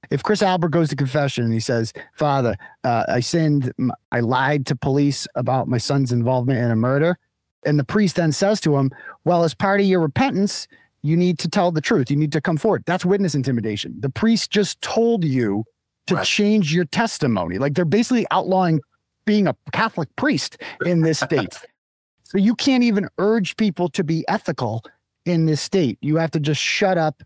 [0.10, 3.72] if Chris Albert goes to confession and he says, Father, uh, I sinned,
[4.12, 7.18] I lied to police about my son's involvement in a murder.
[7.66, 8.92] And the priest then says to him,
[9.24, 10.68] Well, as part of your repentance,
[11.04, 12.10] you need to tell the truth.
[12.10, 12.84] You need to come forward.
[12.86, 13.96] That's witness intimidation.
[14.00, 15.66] The priest just told you
[16.08, 16.26] to Right.
[16.26, 17.58] change your testimony.
[17.58, 18.80] Like they're basically outlawing
[19.26, 21.58] being a Catholic priest in this state.
[22.24, 24.84] so you can't even urge people to be ethical
[25.26, 25.98] in this state.
[26.02, 27.22] You have to just shut up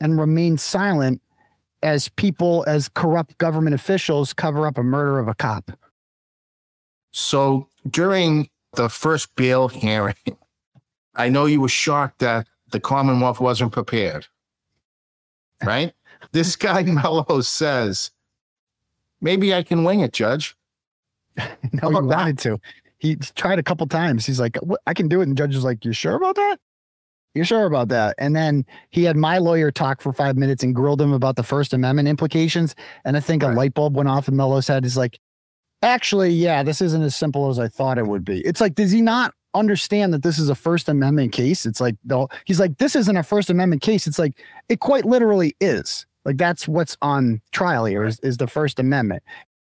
[0.00, 1.20] and remain silent
[1.82, 5.70] as people, as corrupt government officials cover up a murder of a cop.
[7.12, 10.14] So during the first bail hearing,
[11.14, 14.26] I know you were shocked that the Commonwealth wasn't prepared.
[15.64, 15.94] Right?
[16.32, 18.10] this guy Mello says,
[19.20, 20.54] maybe I can wing it, Judge.
[21.82, 22.04] No, he that?
[22.04, 22.60] wanted to.
[22.98, 24.24] He tried a couple times.
[24.26, 24.56] He's like,
[24.86, 25.28] I can do it.
[25.28, 26.58] And judge is like, You sure about that?
[27.34, 28.14] You're sure about that?
[28.18, 31.42] And then he had my lawyer talk for five minutes and grilled him about the
[31.42, 32.74] First Amendment implications.
[33.04, 33.52] And I think Right.
[33.52, 34.84] a light bulb went off in Mello's head.
[34.84, 35.18] He's like,
[35.82, 38.40] actually, yeah, this isn't as simple as I thought it would be.
[38.42, 41.66] It's like, does he not understand that this is a First Amendment case?
[41.66, 41.96] It's like,
[42.44, 44.06] he's like, this isn't a First Amendment case.
[44.06, 44.32] It's like,
[44.68, 46.06] it quite literally is.
[46.24, 49.22] Like, that's what's on trial here is, is the First Amendment.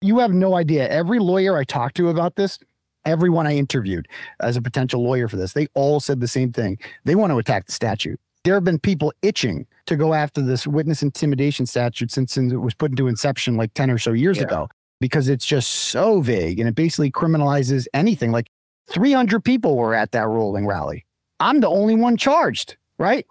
[0.01, 0.89] You have no idea.
[0.89, 2.59] Every lawyer I talked to about this,
[3.05, 4.09] everyone I interviewed
[4.41, 6.79] as a potential lawyer for this, they all said the same thing.
[7.05, 8.19] They want to attack the statute.
[8.45, 12.75] There have been people itching to go after this witness intimidation statute since it was
[12.75, 14.45] put into inception like 10 or so years Yeah.
[14.45, 14.69] ago
[15.01, 18.33] because it's just so vague and it basically criminalizes anything.
[18.33, 18.49] Like
[18.91, 21.07] 300 people were at that rolling rally.
[21.39, 23.27] I'm the only one charged, right?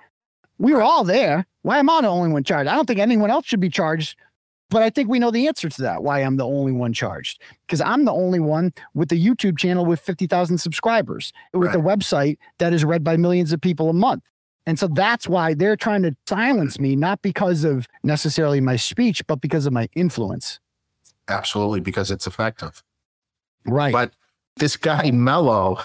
[0.58, 1.46] We were all there.
[1.62, 2.70] Why am I the only one charged?
[2.70, 4.18] I don't think anyone else should be charged.
[4.70, 7.42] But I think we know the answer to that, why I'm the only one charged.
[7.66, 12.38] Because I'm the only one with the YouTube channel with 50,000 subscribers, with a website
[12.60, 14.24] that is read by millions of people a month.
[14.68, 19.26] And so that's why they're trying to silence me, not because of necessarily my speech,
[19.26, 20.60] but because of my influence.
[21.28, 22.84] Absolutely, because it's effective.
[23.66, 23.92] Right.
[23.92, 24.14] But
[24.60, 25.80] this guy Mello,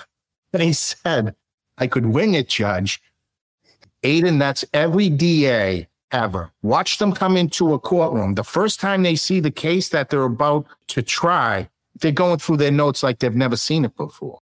[0.52, 1.34] they said
[1.78, 3.00] I could wing it, Judge.
[4.02, 6.50] Aidan, that's every DA ever.
[6.62, 8.34] Watch them come into a courtroom.
[8.34, 11.68] The first time they see the case that they're about to try,
[12.00, 14.38] they're going through their notes like they've never seen it before.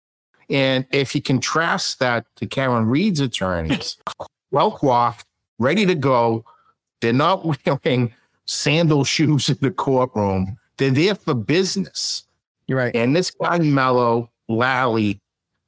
[0.50, 3.98] And if you contrast that to Karen Read's attorneys,
[4.52, 5.26] well coiffed,
[5.60, 6.44] ready to go,
[7.02, 7.46] they're not
[7.86, 8.14] wearing
[8.46, 10.58] sandal shoes in the courtroom.
[10.78, 12.24] They're there for business.
[12.70, 12.96] You're right.
[12.96, 15.20] And this guy Mello, Lally,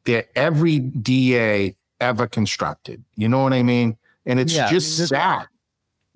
[0.06, 3.04] they're every DA ever constructed.
[3.16, 3.98] You know what I mean?
[4.28, 5.48] And it's Yeah, just this- sad,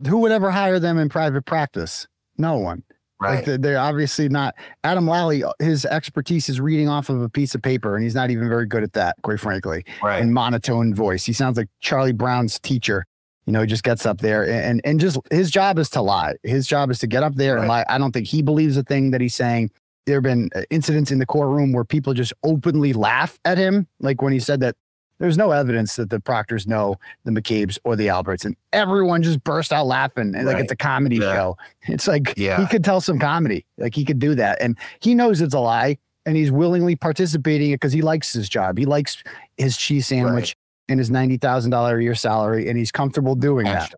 [0.08, 2.08] Who would ever hire them in private practice?
[2.38, 2.84] No one.
[3.20, 3.38] right?
[3.38, 4.54] Like they're, they're obviously not.
[4.84, 8.14] Adam Lally, uh, his expertise is reading off of a piece of paper, and he's
[8.14, 9.86] not even very good at that, quite frankly.
[10.04, 10.22] right.
[10.22, 11.26] And monotone voice.
[11.26, 13.06] He sounds like Charlie Brown's teacher.
[13.48, 16.34] You know, he just gets up there and and just his job is to lie.
[16.44, 17.86] His job is to get up there and lie.
[17.88, 19.72] I don't think he believes a thing that he's saying.
[20.06, 23.88] There have been uh, incidents in the courtroom where people just openly laugh at him,
[24.00, 24.76] like when he said that
[25.18, 29.44] there's no evidence that the Proctors know the McCabe's or the Alberts, and everyone just
[29.44, 31.34] burst out laughing, and like it's a comedy Yeah.
[31.34, 31.58] show.
[31.88, 32.60] It's like Yeah.
[32.60, 35.60] he could tell some comedy, like he could do that, and he knows it's a
[35.60, 38.78] lie, and he's willingly participating because he likes his job.
[38.78, 39.24] He likes
[39.58, 40.56] his cheese sandwich
[40.90, 43.94] and his ninety thousand dollar a year salary, and he's comfortable doing that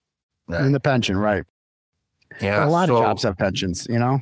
[0.47, 0.63] Right.
[0.63, 1.43] in the pension, right?
[2.39, 2.63] Yeah.
[2.65, 4.21] a lot so- of jobs have pensions, you know.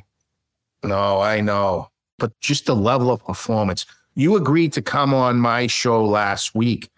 [0.86, 1.90] No, I know.
[2.18, 3.86] But just the level of performance.
[4.14, 6.90] You agreed to come on my show last week,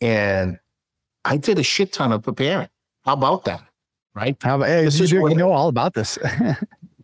[0.00, 0.58] and
[1.24, 2.68] I did a shit ton of preparing.
[3.04, 3.62] How about that?
[4.14, 4.36] Right?
[4.42, 6.18] How about hey, This you, is you know all about this?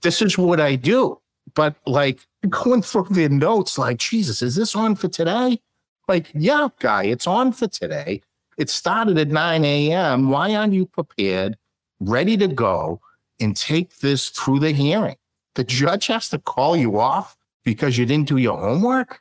[0.02, 1.18] This is what I do.
[1.54, 2.20] But like
[2.50, 5.60] going through the notes, like, Jesus, is this on for today?
[6.06, 8.20] Like, yeah, guy, it's on for today.
[8.58, 10.28] It started at 9 a.m.
[10.28, 11.56] Why aren't you prepared,
[12.00, 13.00] ready to go,
[13.40, 15.16] and take this through the hearing?
[15.54, 19.20] The judge has to call you off because you didn't do your homework?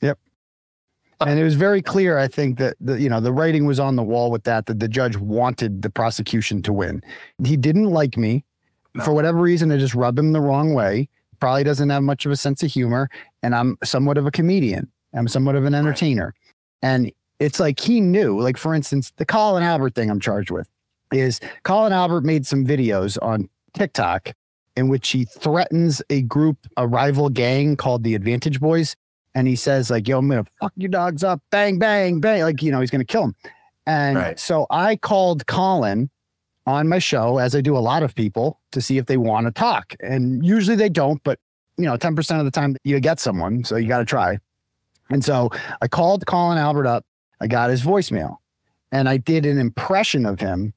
[0.00, 0.18] Yep.
[1.20, 3.80] Uh, and it was very clear, I think that the you know the writing was
[3.80, 7.02] on the wall with that that the judge wanted the prosecution to win.
[7.44, 8.44] He didn't like me
[8.94, 9.04] No.
[9.04, 9.70] for whatever reason.
[9.72, 11.08] I just rubbed him the wrong way.
[11.40, 13.08] Probably doesn't have much of a sense of humor,
[13.42, 14.90] and I'm somewhat of a comedian.
[15.14, 16.34] I'm somewhat of an entertainer,
[16.82, 18.38] and it's like he knew.
[18.38, 20.68] Like for instance, the Colin Albert thing I'm charged with
[21.12, 24.32] is Colin Albert made some videos on TikTok
[24.80, 28.96] in which he threatens a group, a rival gang called the Advantage Boys.
[29.34, 32.42] And he says, like, yo, I'm gonna fuck your dogs up, bang, bang, bang.
[32.42, 33.34] Like, you know, he's gonna kill him.
[33.86, 34.40] And Right.
[34.40, 36.10] so I called Colin
[36.66, 39.46] on my show, as I do a lot of people, to see if they want
[39.46, 39.94] to talk.
[40.00, 41.38] And usually they don't, but
[41.76, 43.62] you know, 10% of the time you get someone.
[43.64, 44.38] So you gotta try.
[45.10, 47.04] And so I called Colin Albert up,
[47.40, 48.36] I got his voicemail,
[48.92, 50.72] and I did an impression of him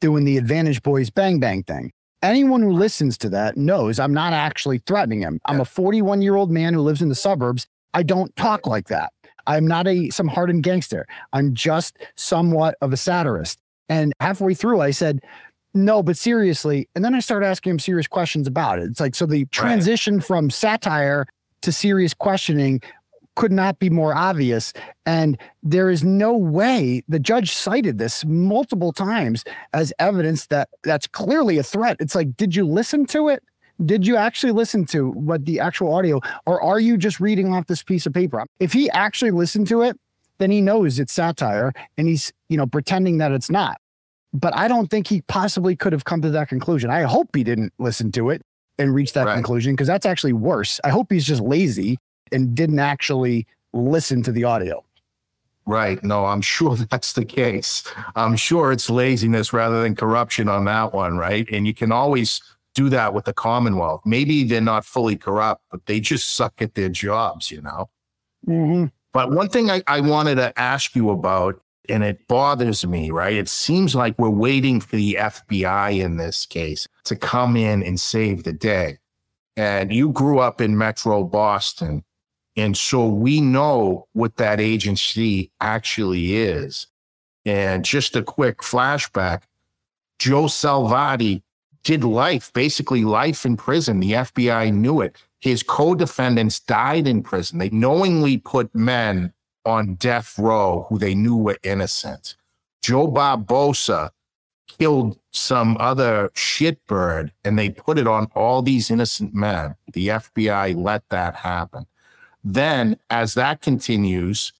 [0.00, 1.92] doing the Advantage Boys bang bang thing.
[2.22, 5.40] Anyone who listens to that knows I'm not actually threatening him.
[5.44, 7.66] I'm a 41 year old man who lives in the suburbs.
[7.94, 9.12] I don't talk like that.
[9.46, 11.06] I'm not a some hardened gangster.
[11.32, 13.58] I'm just somewhat of a satirist.
[13.88, 15.20] And halfway through, I said,
[15.74, 18.84] "No, but seriously." And then I started asking him serious questions about it.
[18.84, 21.26] It's like so the transition from satire
[21.62, 22.80] to serious questioning
[23.38, 24.72] could not be more obvious.
[25.06, 31.06] And there is no way the judge cited this multiple times as evidence that that's
[31.06, 31.96] clearly a threat.
[32.00, 33.44] It's like, did you listen to it?
[33.86, 37.68] Did you actually listen to what the actual audio, or are you just reading off
[37.68, 38.44] this piece of paper?
[38.58, 39.96] If he actually listened to it,
[40.38, 43.80] then he knows it's satire and he's, you know, pretending that it's not.
[44.32, 46.90] But I don't think he possibly could have come to that conclusion.
[46.90, 48.42] I hope he didn't listen to it
[48.80, 49.34] and reach that Right.
[49.34, 50.80] conclusion because that's actually worse.
[50.82, 51.98] I hope he's just lazy
[52.32, 54.84] and didn't actually listen to the audio.
[55.66, 56.02] Right.
[56.02, 57.84] No, I'm sure that's the case.
[58.16, 61.46] I'm sure it's laziness rather than corruption on that one, right?
[61.52, 62.40] And you can always
[62.74, 64.02] do that with the Commonwealth.
[64.04, 67.90] Maybe they're not fully corrupt, but they just suck at their jobs, you know?
[68.46, 68.86] Mm-hmm.
[69.12, 73.34] But one thing I, I wanted to ask you about, and it bothers me, right?
[73.34, 77.98] It seems like we're waiting for the FBI in this case to come in and
[77.98, 78.98] save the day.
[79.56, 82.04] And you grew up in Metro Boston.
[82.58, 86.88] And so we know what that agency actually is.
[87.46, 89.44] And just a quick flashback
[90.18, 91.42] Joe Salvati
[91.84, 94.00] did life, basically life in prison.
[94.00, 95.16] The FBI knew it.
[95.40, 97.60] His co defendants died in prison.
[97.60, 99.32] They knowingly put men
[99.64, 102.34] on death row who they knew were innocent.
[102.82, 104.10] Joe Barboza
[104.66, 109.76] killed some other shitbird and they put it on all these innocent men.
[109.92, 111.86] The FBI let that happen.
[112.44, 114.52] Then, as that continues,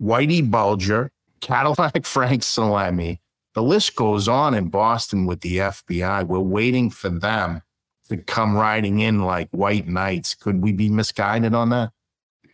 [0.00, 1.10] Whitey Bulger,
[1.40, 3.18] Cadillac Frank Salemme,
[3.54, 6.26] the list goes on in Boston with the FBI.
[6.26, 7.62] We're waiting for them
[8.08, 10.34] to come riding in like white knights.
[10.34, 11.90] Could we be misguided on that?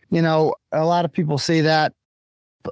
[0.09, 1.93] You know, a lot of people say that.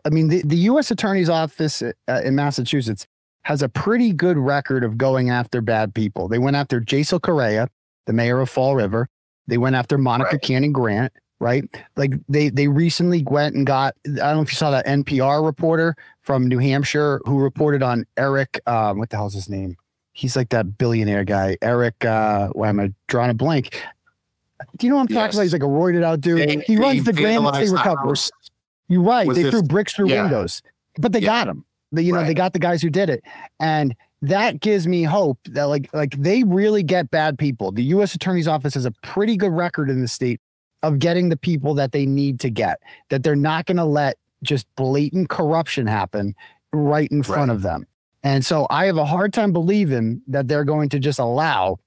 [0.05, 0.89] I mean, the, the U.S.
[0.91, 3.05] Attorney's Office uh, in Massachusetts
[3.43, 6.27] has a pretty good record of going after bad people.
[6.27, 7.67] They went after Jason Correia,
[8.05, 9.09] the mayor of Fall River.
[9.47, 10.41] They went after Monica right.
[10.41, 11.65] Cannon Grant right?
[11.97, 15.43] Like they they recently went and got I don't know if you saw that NPR
[15.43, 19.75] reporter from New Hampshire who reported on Eric um, what the hell's his name?
[20.13, 22.05] He's like that billionaire guy, Eric.
[22.05, 23.81] Uh, why am I drawing a blank?
[24.77, 25.33] Do you know what I'm talking yes.
[25.35, 25.41] about?
[25.43, 26.47] He's like a roided out dude.
[26.47, 28.15] They, he runs the Granite State Recovery.
[28.87, 29.25] You're right.
[29.25, 30.23] Was they this, threw bricks through yeah.
[30.23, 30.61] windows,
[30.99, 31.27] but they yeah.
[31.27, 31.65] got him.
[31.91, 32.27] They, you know, right.
[32.27, 33.23] they got the guys who did it,
[33.59, 37.71] and that gives me hope that like like they really get bad people.
[37.71, 38.13] The U.S.
[38.13, 40.39] Attorney's Office has a pretty good record in the state
[40.83, 44.17] of getting the people that they need to get, that they're not going to let
[44.43, 46.35] just blatant corruption happen
[46.73, 47.55] right in front right.
[47.55, 47.85] of them.
[48.23, 51.79] And so I have a hard time believing that they're going to just allow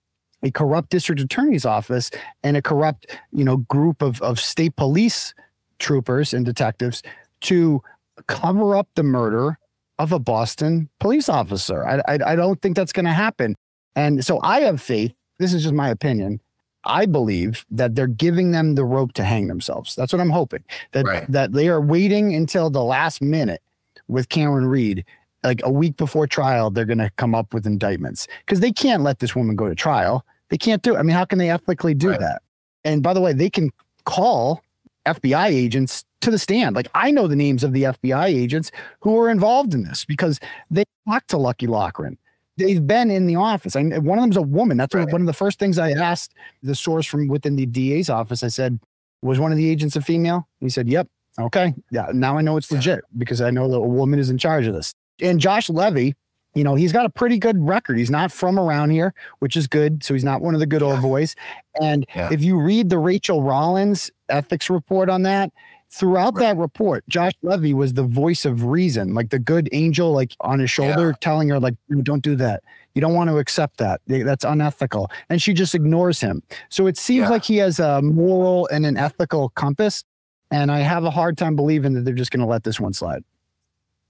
[0.42, 2.10] a corrupt district attorney's office
[2.42, 5.34] and a corrupt, you know, group of, of state police
[5.78, 7.02] troopers and detectives
[7.40, 7.82] to
[8.26, 9.58] cover up the murder
[9.98, 11.86] of a Boston police officer.
[11.86, 13.54] I, I, I don't think that's going to happen.
[13.96, 15.12] And so I have faith.
[15.38, 16.40] This is just my opinion
[16.86, 19.94] I believe that they're giving them the rope to hang themselves.
[19.94, 20.64] That's what I'm hoping.
[20.92, 21.30] That right.
[21.30, 23.62] that they are waiting until the last minute
[24.08, 25.04] with Cameron Reed.
[25.42, 29.02] like a week before trial, they're going to come up with indictments because they can't
[29.02, 30.24] let this woman go to trial.
[30.48, 30.98] They can't do it.
[30.98, 32.20] I mean, how can they ethically do right.
[32.20, 32.42] that?
[32.84, 33.70] And by the way, they can
[34.04, 34.62] call
[35.06, 36.76] FBI agents to the stand.
[36.76, 38.70] Like I know the names of the FBI agents
[39.00, 42.18] who were involved in this because they talked to Lucky Loughran
[42.56, 43.76] they've been in the office.
[43.76, 44.76] I, one of them's a woman.
[44.76, 45.10] That's right.
[45.10, 48.42] one of the first things I asked the source from within the DA's office.
[48.42, 48.78] I said,
[49.22, 52.06] "Was one of the agents a female?" He said, "Yep." Okay, yeah.
[52.12, 54.74] Now I know it's legit because I know that a woman is in charge of
[54.74, 54.94] this.
[55.20, 56.14] And Josh Levy,
[56.54, 57.98] you know, he's got a pretty good record.
[57.98, 60.04] He's not from around here, which is good.
[60.04, 61.34] So he's not one of the good old boys.
[61.80, 62.32] And yeah.
[62.32, 65.52] if you read the Rachael Rollins ethics report on that,
[65.90, 66.54] throughout right.
[66.54, 70.58] that report, Josh Levy was the voice of reason, like the good angel, like on
[70.58, 71.16] his shoulder, yeah.
[71.20, 72.62] telling her, like, don't do that.
[72.94, 74.00] You don't want to accept that.
[74.06, 75.10] That's unethical.
[75.28, 76.42] And she just ignores him.
[76.68, 77.30] So it seems yeah.
[77.30, 80.04] like he has a moral and an ethical compass.
[80.50, 82.92] And I have a hard time believing that they're just going to let this one
[82.92, 83.24] slide.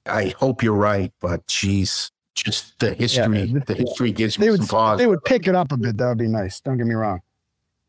[0.07, 4.61] I hope you're right, but geez, just the history, yeah, the history gives me would,
[4.61, 4.99] some pause.
[4.99, 5.97] They would pick it up a bit.
[5.97, 6.61] That would be nice.
[6.61, 7.21] Don't get me wrong.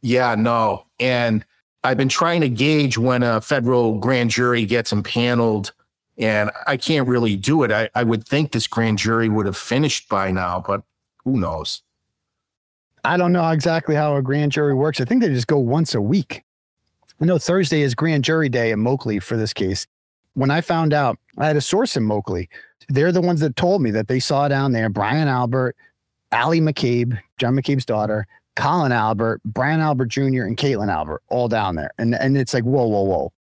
[0.01, 0.85] Yeah, no.
[0.99, 1.43] And
[1.85, 5.71] I've been trying to gauge when a federal grand jury gets impaneled,
[6.17, 7.71] and I can't really do it.
[7.71, 10.81] I, I would think this grand jury would have finished by now, but
[11.23, 11.83] who knows?
[13.03, 14.99] I don't know exactly how a grand jury works.
[14.99, 16.43] I think they just go once a week.
[17.21, 19.85] I know Thursday is grand jury day in Moakley for this case.
[20.33, 22.47] When I found out, I had a source in Moakley.
[22.89, 25.75] They're the ones that told me that they saw down there Brian Albert,
[26.31, 28.25] Allie McCabe, John McCabe's daughter,
[28.55, 31.91] Colin Albert, Brian Albert Jr., and Caitlin Albert all down there.
[31.97, 33.33] And, and it's like, whoa, whoa, whoa.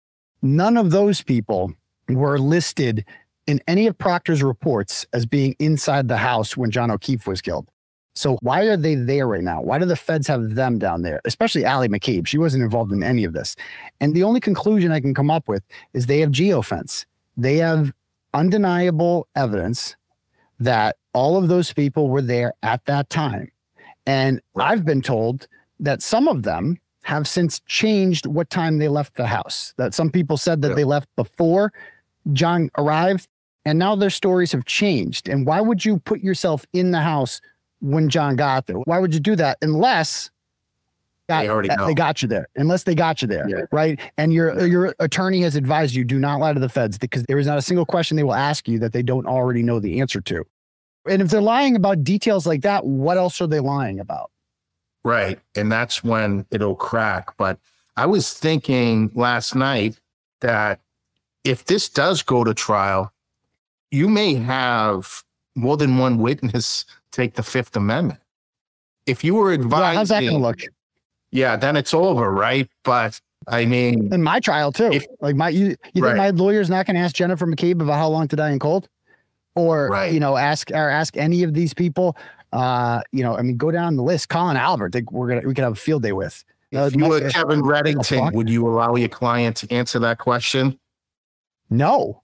[0.42, 1.74] None of those people
[2.10, 3.06] were listed
[3.48, 7.68] in any of Proctor's reports as being inside the house when John O'Keefe was killed.
[8.16, 9.62] So why are they there right now?
[9.62, 11.20] Why do the feds have them down there?
[11.26, 12.28] Especially Allie McCabe.
[12.28, 13.56] She wasn't involved in any of this.
[14.00, 17.06] And the only conclusion I can come up with is they have geofence.
[17.36, 17.92] They have
[18.34, 19.96] undeniable evidence
[20.60, 23.52] that all of those people were there at that time.
[24.06, 24.72] And right.
[24.72, 25.48] I've been told
[25.80, 29.74] that some of them have since changed what time they left the house.
[29.78, 30.76] That some people said that yeah.
[30.76, 31.74] they left before
[32.32, 33.28] John arrived,
[33.66, 35.28] and now their stories have changed.
[35.28, 37.42] And why would you put yourself in the house
[37.82, 38.78] when John got there?
[38.78, 40.30] Why would you do that unless
[41.28, 41.88] They already that- know.
[41.88, 43.66] They got you there, unless they got you there, Yeah.
[43.72, 44.00] right?
[44.18, 47.40] And your your attorney has advised you do not lie to the feds because there
[47.40, 50.00] is not a single question they will ask you that they don't already know the
[50.00, 50.46] answer to.
[51.08, 54.32] And if they're lying about details like that, what else are they lying about?
[55.04, 55.40] Right.
[55.56, 57.36] And that's when it'll crack.
[57.38, 57.60] But
[57.98, 60.00] I was thinking last night
[60.42, 60.80] that
[61.44, 63.12] if this does go to trial,
[63.92, 65.24] you may have
[65.56, 68.20] more than one witness take the Fifth Amendment.
[69.06, 70.62] If you were Well, advising, how's that going to look?
[71.32, 72.70] yeah, then it's over, right?
[72.86, 74.90] But I mean, In my trial too.
[74.94, 76.12] If- like my you, you Right.
[76.12, 78.60] think my lawyer's not going to ask Jennifer McCabe about how long to die in
[78.60, 78.88] cold,
[79.56, 80.14] or Right.
[80.14, 82.18] you know ask or ask any of these people.
[82.52, 84.30] Uh, you know, I mean, go down the list.
[84.30, 86.44] Colin Albert, think we're gonna we could have a field day with.
[86.72, 90.80] If you were Kevin Reddington, would you allow your client to answer that question?
[91.70, 92.22] No,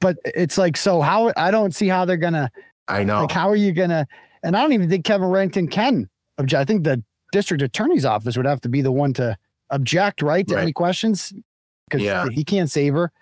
[0.00, 1.00] but it's like so.
[1.00, 2.50] How I don't see how they're gonna
[2.88, 3.22] I know.
[3.22, 3.30] like.
[3.32, 4.06] How are you gonna?
[4.42, 6.60] And I don't even think Kevin Reddington can object.
[6.60, 9.36] I think the district attorney's office would have to be the one to
[9.70, 10.62] object, right, to Right.
[10.62, 11.32] any questions
[11.88, 12.26] because Yeah.
[12.32, 13.12] he can't save her.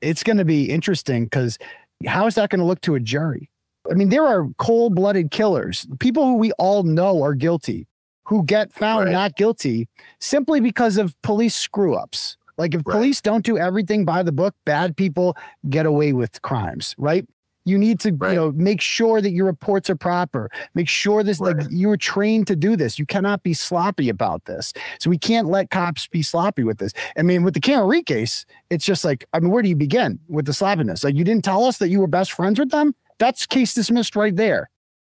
[0.00, 1.58] It's going to be interesting because
[2.06, 3.50] how is that going to look to a jury?
[3.90, 7.86] I mean, there are cold blooded killers, people who we all know are guilty,
[8.26, 9.12] who get found Right.
[9.12, 9.88] not guilty
[10.20, 12.36] simply because of police screw ups.
[12.58, 12.92] Like if Right.
[12.94, 15.36] police don't do everything by the book, bad people
[15.70, 17.24] get away with crimes, right?
[17.68, 18.30] You need to, Right.
[18.30, 20.50] you know, make sure that your reports are proper.
[20.74, 22.98] Make sure this, like, you were trained to do this.
[22.98, 24.72] You cannot be sloppy about this.
[24.98, 26.92] So we can't let cops be sloppy with this.
[27.16, 30.18] I mean, with the Read case, it's just like, I mean, where do you begin
[30.28, 31.04] with the sloppiness?
[31.04, 32.94] Like, you didn't tell us that you were best friends with them.
[33.18, 34.70] That's case dismissed right there.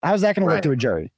[0.02, 1.12] How's that going to work look to a jury?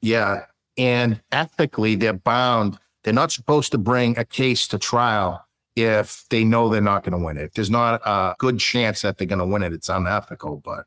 [0.00, 0.44] Yeah.
[0.76, 2.78] And ethically, they're bound.
[3.02, 5.44] They're not supposed to bring a case to trial
[5.76, 7.44] if they know they're not going to win it.
[7.44, 10.62] If there's not a good chance that they're going to win it, it's unethical.
[10.64, 10.86] But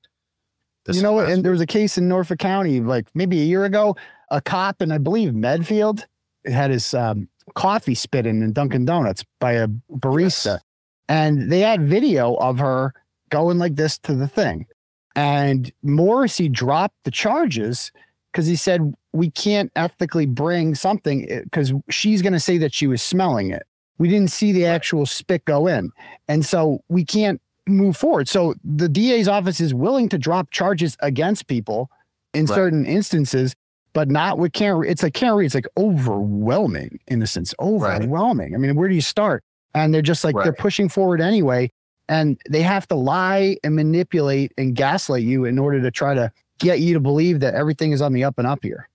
[0.96, 1.30] you know what?
[1.30, 3.96] And there was a case in Norfolk County, like maybe a year ago,
[4.32, 6.06] a cop in I believe Medfield
[6.46, 10.60] had his um, coffee spit in in Dunkin' Donuts by a barista,
[11.10, 12.94] and they had video of her
[13.30, 14.66] going like this to the thing,
[15.16, 17.92] and Morrissey dropped the charges
[18.32, 22.88] because he said we can't ethically bring something because she's going to say that she
[22.88, 23.64] was smelling it.
[23.98, 25.92] We didn't see the actual spit go in,
[26.28, 28.30] and so we can't move forward.
[28.30, 31.90] So the DA's office is willing to drop charges against people
[32.34, 32.56] in Right.
[32.56, 33.56] certain instances,
[33.94, 34.90] but not with Karen.
[34.90, 38.54] It's like Karen It's like overwhelming in a sense, overwhelming.
[38.56, 39.44] I mean, where do you start?
[39.74, 41.72] And they're just like they're pushing forward anyway,
[42.08, 46.32] and they have to lie and manipulate and gaslight you in order to try to
[46.60, 48.88] get you to believe that everything is on the up and up here.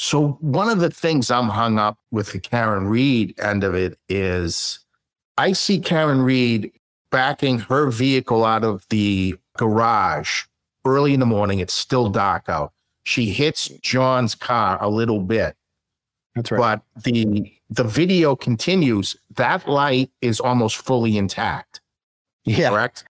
[0.00, 3.98] So one of the things I'm hung up with the Karen Read end of it
[4.08, 4.78] is
[5.36, 6.70] I see Karen Read
[7.10, 10.44] backing her vehicle out of the garage
[10.84, 11.58] early in the morning.
[11.58, 12.72] It's still dark out.
[13.02, 15.56] She hits John's car a little bit,
[16.36, 16.80] That's right.
[16.94, 19.16] but the the video continues.
[19.34, 21.80] That light is almost fully intact,
[22.44, 23.04] yeah, correct?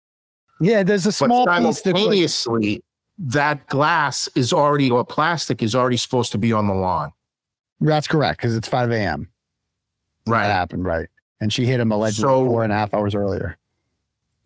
[0.60, 0.82] yeah.
[0.82, 2.84] There's a small but piece that's like, simultaneously,
[3.18, 7.12] that glass is already or plastic is already supposed to be on the lawn.
[7.80, 9.28] that's correct because it's 5 a.m.
[10.26, 10.44] That Right.
[10.46, 11.08] happened, right?
[11.40, 13.58] And she hit him allegedly So- four and a half hours earlier.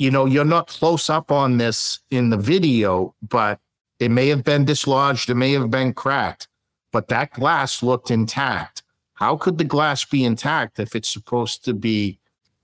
[0.00, 3.60] you know, you're not close up on this in the video, but
[4.00, 6.46] it may have been dislodged, it may have been cracked,
[6.92, 8.82] but that glass looked intact.
[9.14, 12.18] How could the glass be intact if it's supposed to be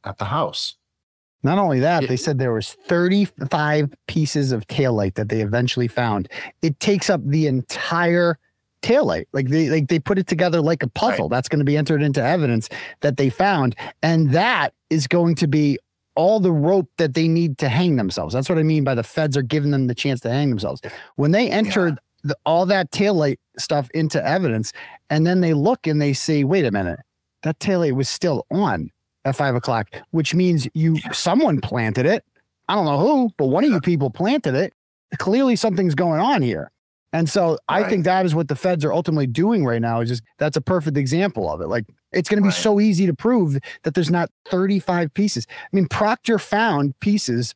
[0.04, 0.76] at the house?
[1.44, 2.08] Not only that, Yeah.
[2.08, 6.28] they said there was 35 pieces of taillight that they eventually found.
[6.62, 8.38] It takes up the entire
[8.82, 9.26] taillight.
[9.32, 11.28] Like they like they put it together like a puzzle.
[11.28, 12.68] That's going to be entered into evidence
[13.00, 13.76] that they found.
[14.02, 15.78] And that is going to be
[16.16, 18.32] all the rope that they need to hang themselves.
[18.34, 20.80] That's what I mean by the feds are giving them the chance to hang themselves.
[21.16, 24.72] When they entered the, all that taillight stuff into evidence,
[25.10, 27.00] and then they look and they say, wait a minute,
[27.42, 28.90] that taillight was still on
[29.24, 32.24] at five o'clock, which means you someone planted it.
[32.68, 34.72] I don't know who, but one of you people planted it.
[35.18, 36.70] Clearly something's going on here.
[37.12, 40.00] And so I think that is what the feds are ultimately doing right now.
[40.00, 41.68] Is just that's a perfect example of it.
[41.68, 42.54] Like it's going to be Right.
[42.54, 45.46] so easy to prove that there's not 35 pieces.
[45.50, 47.54] I mean, Proctor found pieces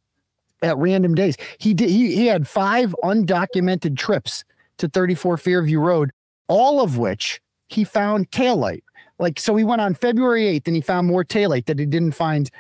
[0.63, 1.37] at random days.
[1.59, 1.91] He did.
[1.91, 4.45] He, he had five undocumented trips
[4.79, 6.13] to 34 Fairview Road,
[6.47, 8.83] all of which he found taillight.
[9.19, 12.13] Like so, he went on February 8th and he found more taillight that he didn't
[12.13, 12.51] find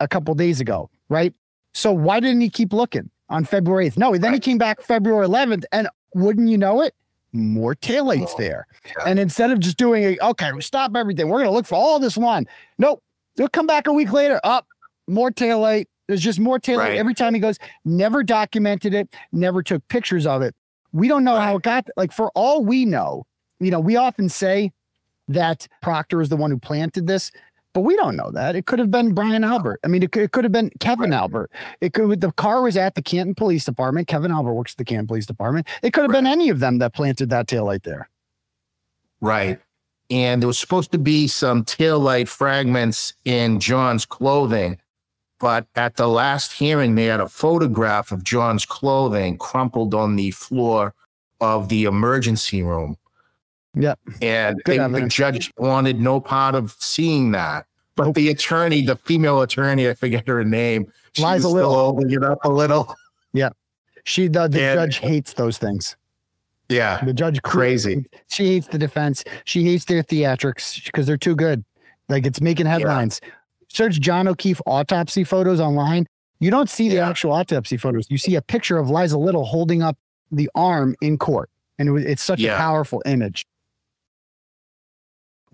[0.00, 1.32] a couple days ago, right?
[1.72, 3.96] So why didn't he keep looking on February 8th?
[3.98, 6.94] No, then he came back February 11th, and wouldn't you know it,
[7.32, 8.66] more taillights Oh, there.
[8.86, 8.92] yeah.
[9.06, 11.98] And instead of just doing a okay, we stop everything, we're gonna look for all
[11.98, 12.46] this one.
[12.78, 13.02] Nope,
[13.36, 14.40] they'll come back a week later.
[14.44, 14.66] Up,
[15.08, 15.86] more taillight.
[16.06, 16.98] There's just more taillight Right.
[16.98, 17.58] every time he goes.
[17.84, 19.12] Never documented it.
[19.32, 20.54] Never took pictures of it.
[20.92, 21.88] We don't know how it got.
[21.96, 23.24] Like for all we know,
[23.58, 24.70] you know, we often say
[25.28, 27.30] that Proctor is the one who planted this.
[27.72, 28.54] But we don't know that.
[28.54, 29.80] It could have been Brian Albert.
[29.82, 31.16] I mean, it could, it could have been Kevin right.
[31.16, 31.50] Albert.
[31.80, 34.06] It could the car was at the Canton Police Department.
[34.06, 35.66] Kevin Albert works at the Canton Police Department.
[35.82, 36.18] It could have right.
[36.18, 38.08] been any of them that planted that tail light there.
[39.20, 39.58] Right.
[40.08, 44.78] And there was supposed to be some tail light fragments in John's clothing.
[45.40, 50.30] But at the last hearing, they had a photograph of John's clothing crumpled on the
[50.30, 50.94] floor
[51.40, 52.96] of the emergency room.
[53.76, 53.98] Yep.
[54.22, 57.66] And they, the judge wanted no part of seeing that.
[57.96, 62.44] But the attorney, the female attorney, I forget her name, Liza Little, holding it up
[62.44, 62.94] a little.
[63.32, 63.50] Yeah.
[64.04, 65.96] She the, the and, judge hates those things.
[66.68, 67.04] Yeah.
[67.04, 68.04] The judge crazy.
[68.28, 69.24] She hates the defense.
[69.44, 71.64] She hates their theatrics because they're too good.
[72.08, 73.20] Like it's making headlines.
[73.22, 73.30] Yeah.
[73.68, 76.06] Search John O'Keefe autopsy photos online.
[76.40, 77.08] You don't see the yeah.
[77.08, 78.10] actual autopsy photos.
[78.10, 79.96] You see a picture of Liza Little holding up
[80.30, 81.48] the arm in court.
[81.78, 82.54] And it was, it's such yeah.
[82.54, 83.46] a powerful image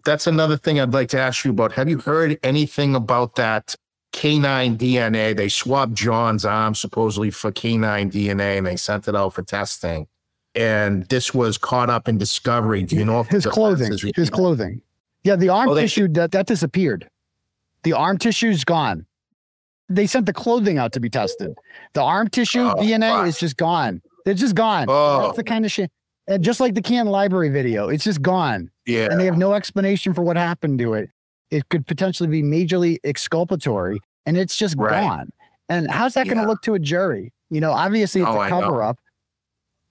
[0.05, 1.73] that's another thing I'd like to ask you about.
[1.73, 3.75] Have you heard anything about that
[4.13, 5.37] canine DNA?
[5.37, 10.07] They swabbed John's arm supposedly for canine DNA and they sent it out for testing.
[10.55, 12.83] And this was caught up in discovery.
[12.83, 13.97] Do you know if his clothing?
[14.17, 14.83] His clothing.
[15.23, 17.09] Yeah, the arm oh, tissue that, that disappeared.
[17.83, 19.07] The arm tissue's gone.
[19.89, 21.53] They sent the clothing out to be tested.
[21.95, 24.03] The arm tissue oh, DNA is just gone.
[24.25, 24.87] It's just gone.
[24.89, 25.23] Oh.
[25.23, 25.91] That's the kind of shit.
[26.31, 28.71] And just like the Canton Library video, it's just gone.
[28.87, 29.09] Yeah.
[29.11, 31.11] And they have no explanation for what happened to it.
[31.51, 35.03] It could potentially be majorly exculpatory and it's just right.
[35.03, 35.31] gone.
[35.69, 37.33] And how's that going to look to a jury?
[37.51, 39.01] You know, obviously it's oh, a cover up,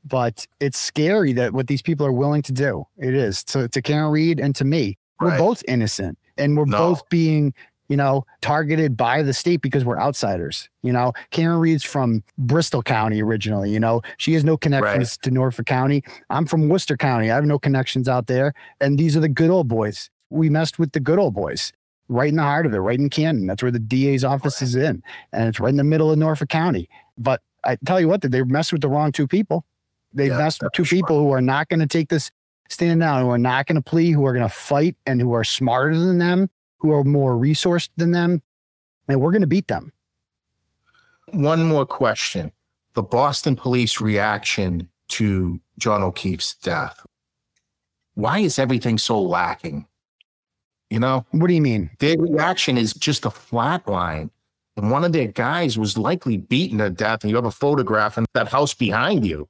[0.05, 2.85] but it's scary that what these people are willing to do.
[2.97, 4.97] It is to, to Karen Read and to me.
[5.19, 6.77] We're both innocent and we're no.
[6.77, 7.53] both being
[7.89, 10.69] you know, targeted by the state because we're outsiders.
[10.83, 13.71] You know, Karen Read's from Bristol County originally.
[13.71, 15.23] You know, she has no connections right.
[15.23, 16.03] to Norfolk County.
[16.29, 17.31] I'm from Worcester County.
[17.31, 18.53] I have no connections out there.
[18.79, 20.09] And these are the good old boys.
[20.29, 21.73] We messed with the good old boys
[22.07, 23.47] right in the heart of it, right in Canton.
[23.47, 25.03] That's where the DA's office is in.
[25.33, 26.87] And it's right in the middle of Norfolk County.
[27.17, 29.65] But I tell you what, they messed with the wrong two people.
[30.13, 32.31] They yeah, messed with two people who are not going to take this
[32.69, 35.33] stand down, who are not going to plea, who are going to fight, and who
[35.33, 36.49] are smarter than them
[36.79, 38.41] who are more resourced than them,
[39.07, 39.91] and we're going to beat them.
[41.31, 42.51] One more question.
[42.93, 47.05] The Boston police reaction to John O'Keefe's death.
[48.15, 49.85] Why is everything so lacking?
[50.89, 51.25] You know?
[51.31, 51.91] What do you mean?
[51.99, 54.31] Their reaction is just a flat line.
[54.75, 57.23] And one of their guys was likely beaten to death.
[57.23, 59.47] And you have a photograph in that house behind you.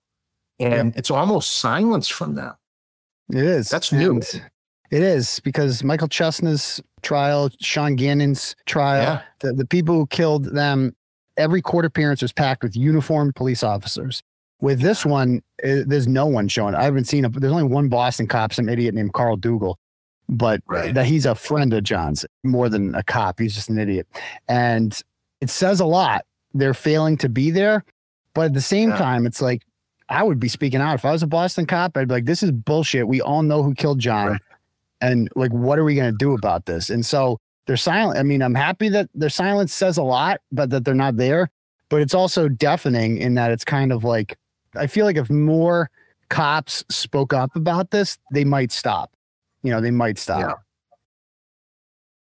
[0.59, 2.55] And it's almost silence from them.
[3.31, 3.69] It is.
[3.69, 4.17] That's new.
[4.91, 9.21] It is because Michael Chesna's trial, Sean Gannon's trial, yeah.
[9.39, 10.95] the, the people who killed them,
[11.37, 14.21] every court appearance was packed with uniformed police officers.
[14.61, 16.75] With this one, it, there's no one showing.
[16.75, 19.79] I haven't seen a, there's only one Boston cop, some idiot named Carl Dougal,
[20.27, 20.93] but right.
[20.93, 23.39] that he's a friend of John's more than a cop.
[23.39, 24.07] He's just an idiot.
[24.47, 24.99] And
[25.39, 26.25] it says a lot.
[26.53, 27.85] They're failing to be there.
[28.33, 28.97] But at the same yeah.
[28.97, 29.63] time, it's like,
[30.09, 30.95] I would be speaking out.
[30.95, 33.07] If I was a Boston cop, I'd be like, this is bullshit.
[33.07, 34.27] We all know who killed John.
[34.27, 34.41] Right
[35.01, 38.23] and like what are we going to do about this and so they're silent i
[38.23, 41.49] mean i'm happy that their silence says a lot but that they're not there
[41.89, 44.37] but it's also deafening in that it's kind of like
[44.75, 45.89] i feel like if more
[46.29, 49.11] cops spoke up about this they might stop
[49.63, 50.53] you know they might stop yeah.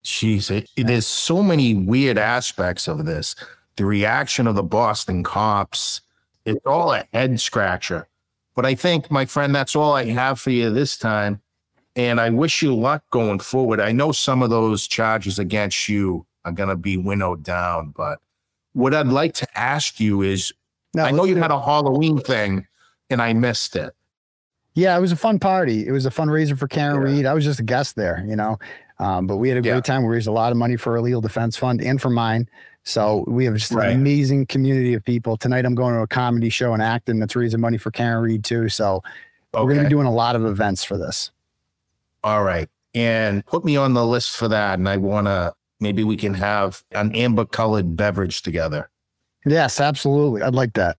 [0.05, 3.35] Jeez, it, it, there's so many weird aspects of this.
[3.77, 6.01] The reaction of the Boston cops,
[6.47, 8.09] it's all a head scratcher.
[8.55, 11.43] But I think, my friend, that's all I have for you this time.
[11.97, 13.81] And I wish you luck going forward.
[13.81, 18.21] I know some of those charges against you are going to be winnowed down, but
[18.73, 20.53] what I'd like to ask you is
[20.95, 22.67] no, I know you had a Halloween thing
[23.11, 23.95] and I missed it.
[24.75, 25.87] Yeah, it was a fun party.
[25.87, 27.13] It was a fundraiser for Karen yeah.
[27.13, 27.27] Read.
[27.27, 28.59] I was just a guest there, you know.
[29.01, 29.81] Um, but we had a great yeah.
[29.81, 30.03] time.
[30.03, 32.49] We raised a lot of money for our legal defense fund and for mine.
[32.85, 33.91] So we have just right.
[33.91, 35.37] an amazing community of people.
[35.37, 38.45] Tonight I'm going to a comedy show in Acton that's raising money for Karen Read
[38.45, 38.69] too.
[38.69, 39.05] So okay.
[39.55, 41.31] we're going to be doing a lot of events for this.
[42.29, 42.69] All right.
[42.95, 44.79] And put me on the list for that.
[44.79, 48.91] And I want to, maybe we can have an amber colored beverage together.
[49.47, 50.43] Yes, absolutely.
[50.43, 50.99] I'd like that.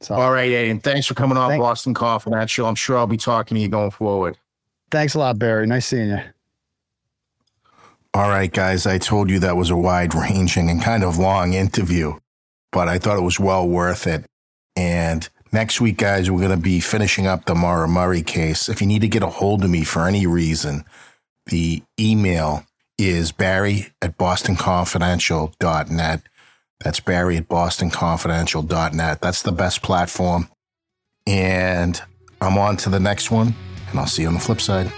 [0.00, 0.80] So, All right, Aidan.
[0.80, 2.66] Thanks for coming on Boston Confidential.
[2.66, 4.38] I'm sure I'll be talking to you going forward.
[4.90, 5.66] Thanks a lot, Barry.
[5.66, 6.20] Nice seeing you.
[8.14, 8.86] All right, guys.
[8.86, 12.14] I told you that was a wide ranging and kind of long interview,
[12.72, 14.24] but I thought it was well worth it.
[14.76, 18.68] And Next week, guys, we're going to be finishing up the Maura Murray case.
[18.68, 20.84] If you need to get a hold of me for any reason,
[21.46, 22.66] the email
[22.98, 26.22] is barry at bostonconfidential.net.
[26.80, 29.22] That's barry at bostonconfidential.net.
[29.22, 30.50] That's the best platform.
[31.26, 32.02] And
[32.42, 33.54] I'm on to the next one,
[33.88, 34.92] and I'll see you on the flip side.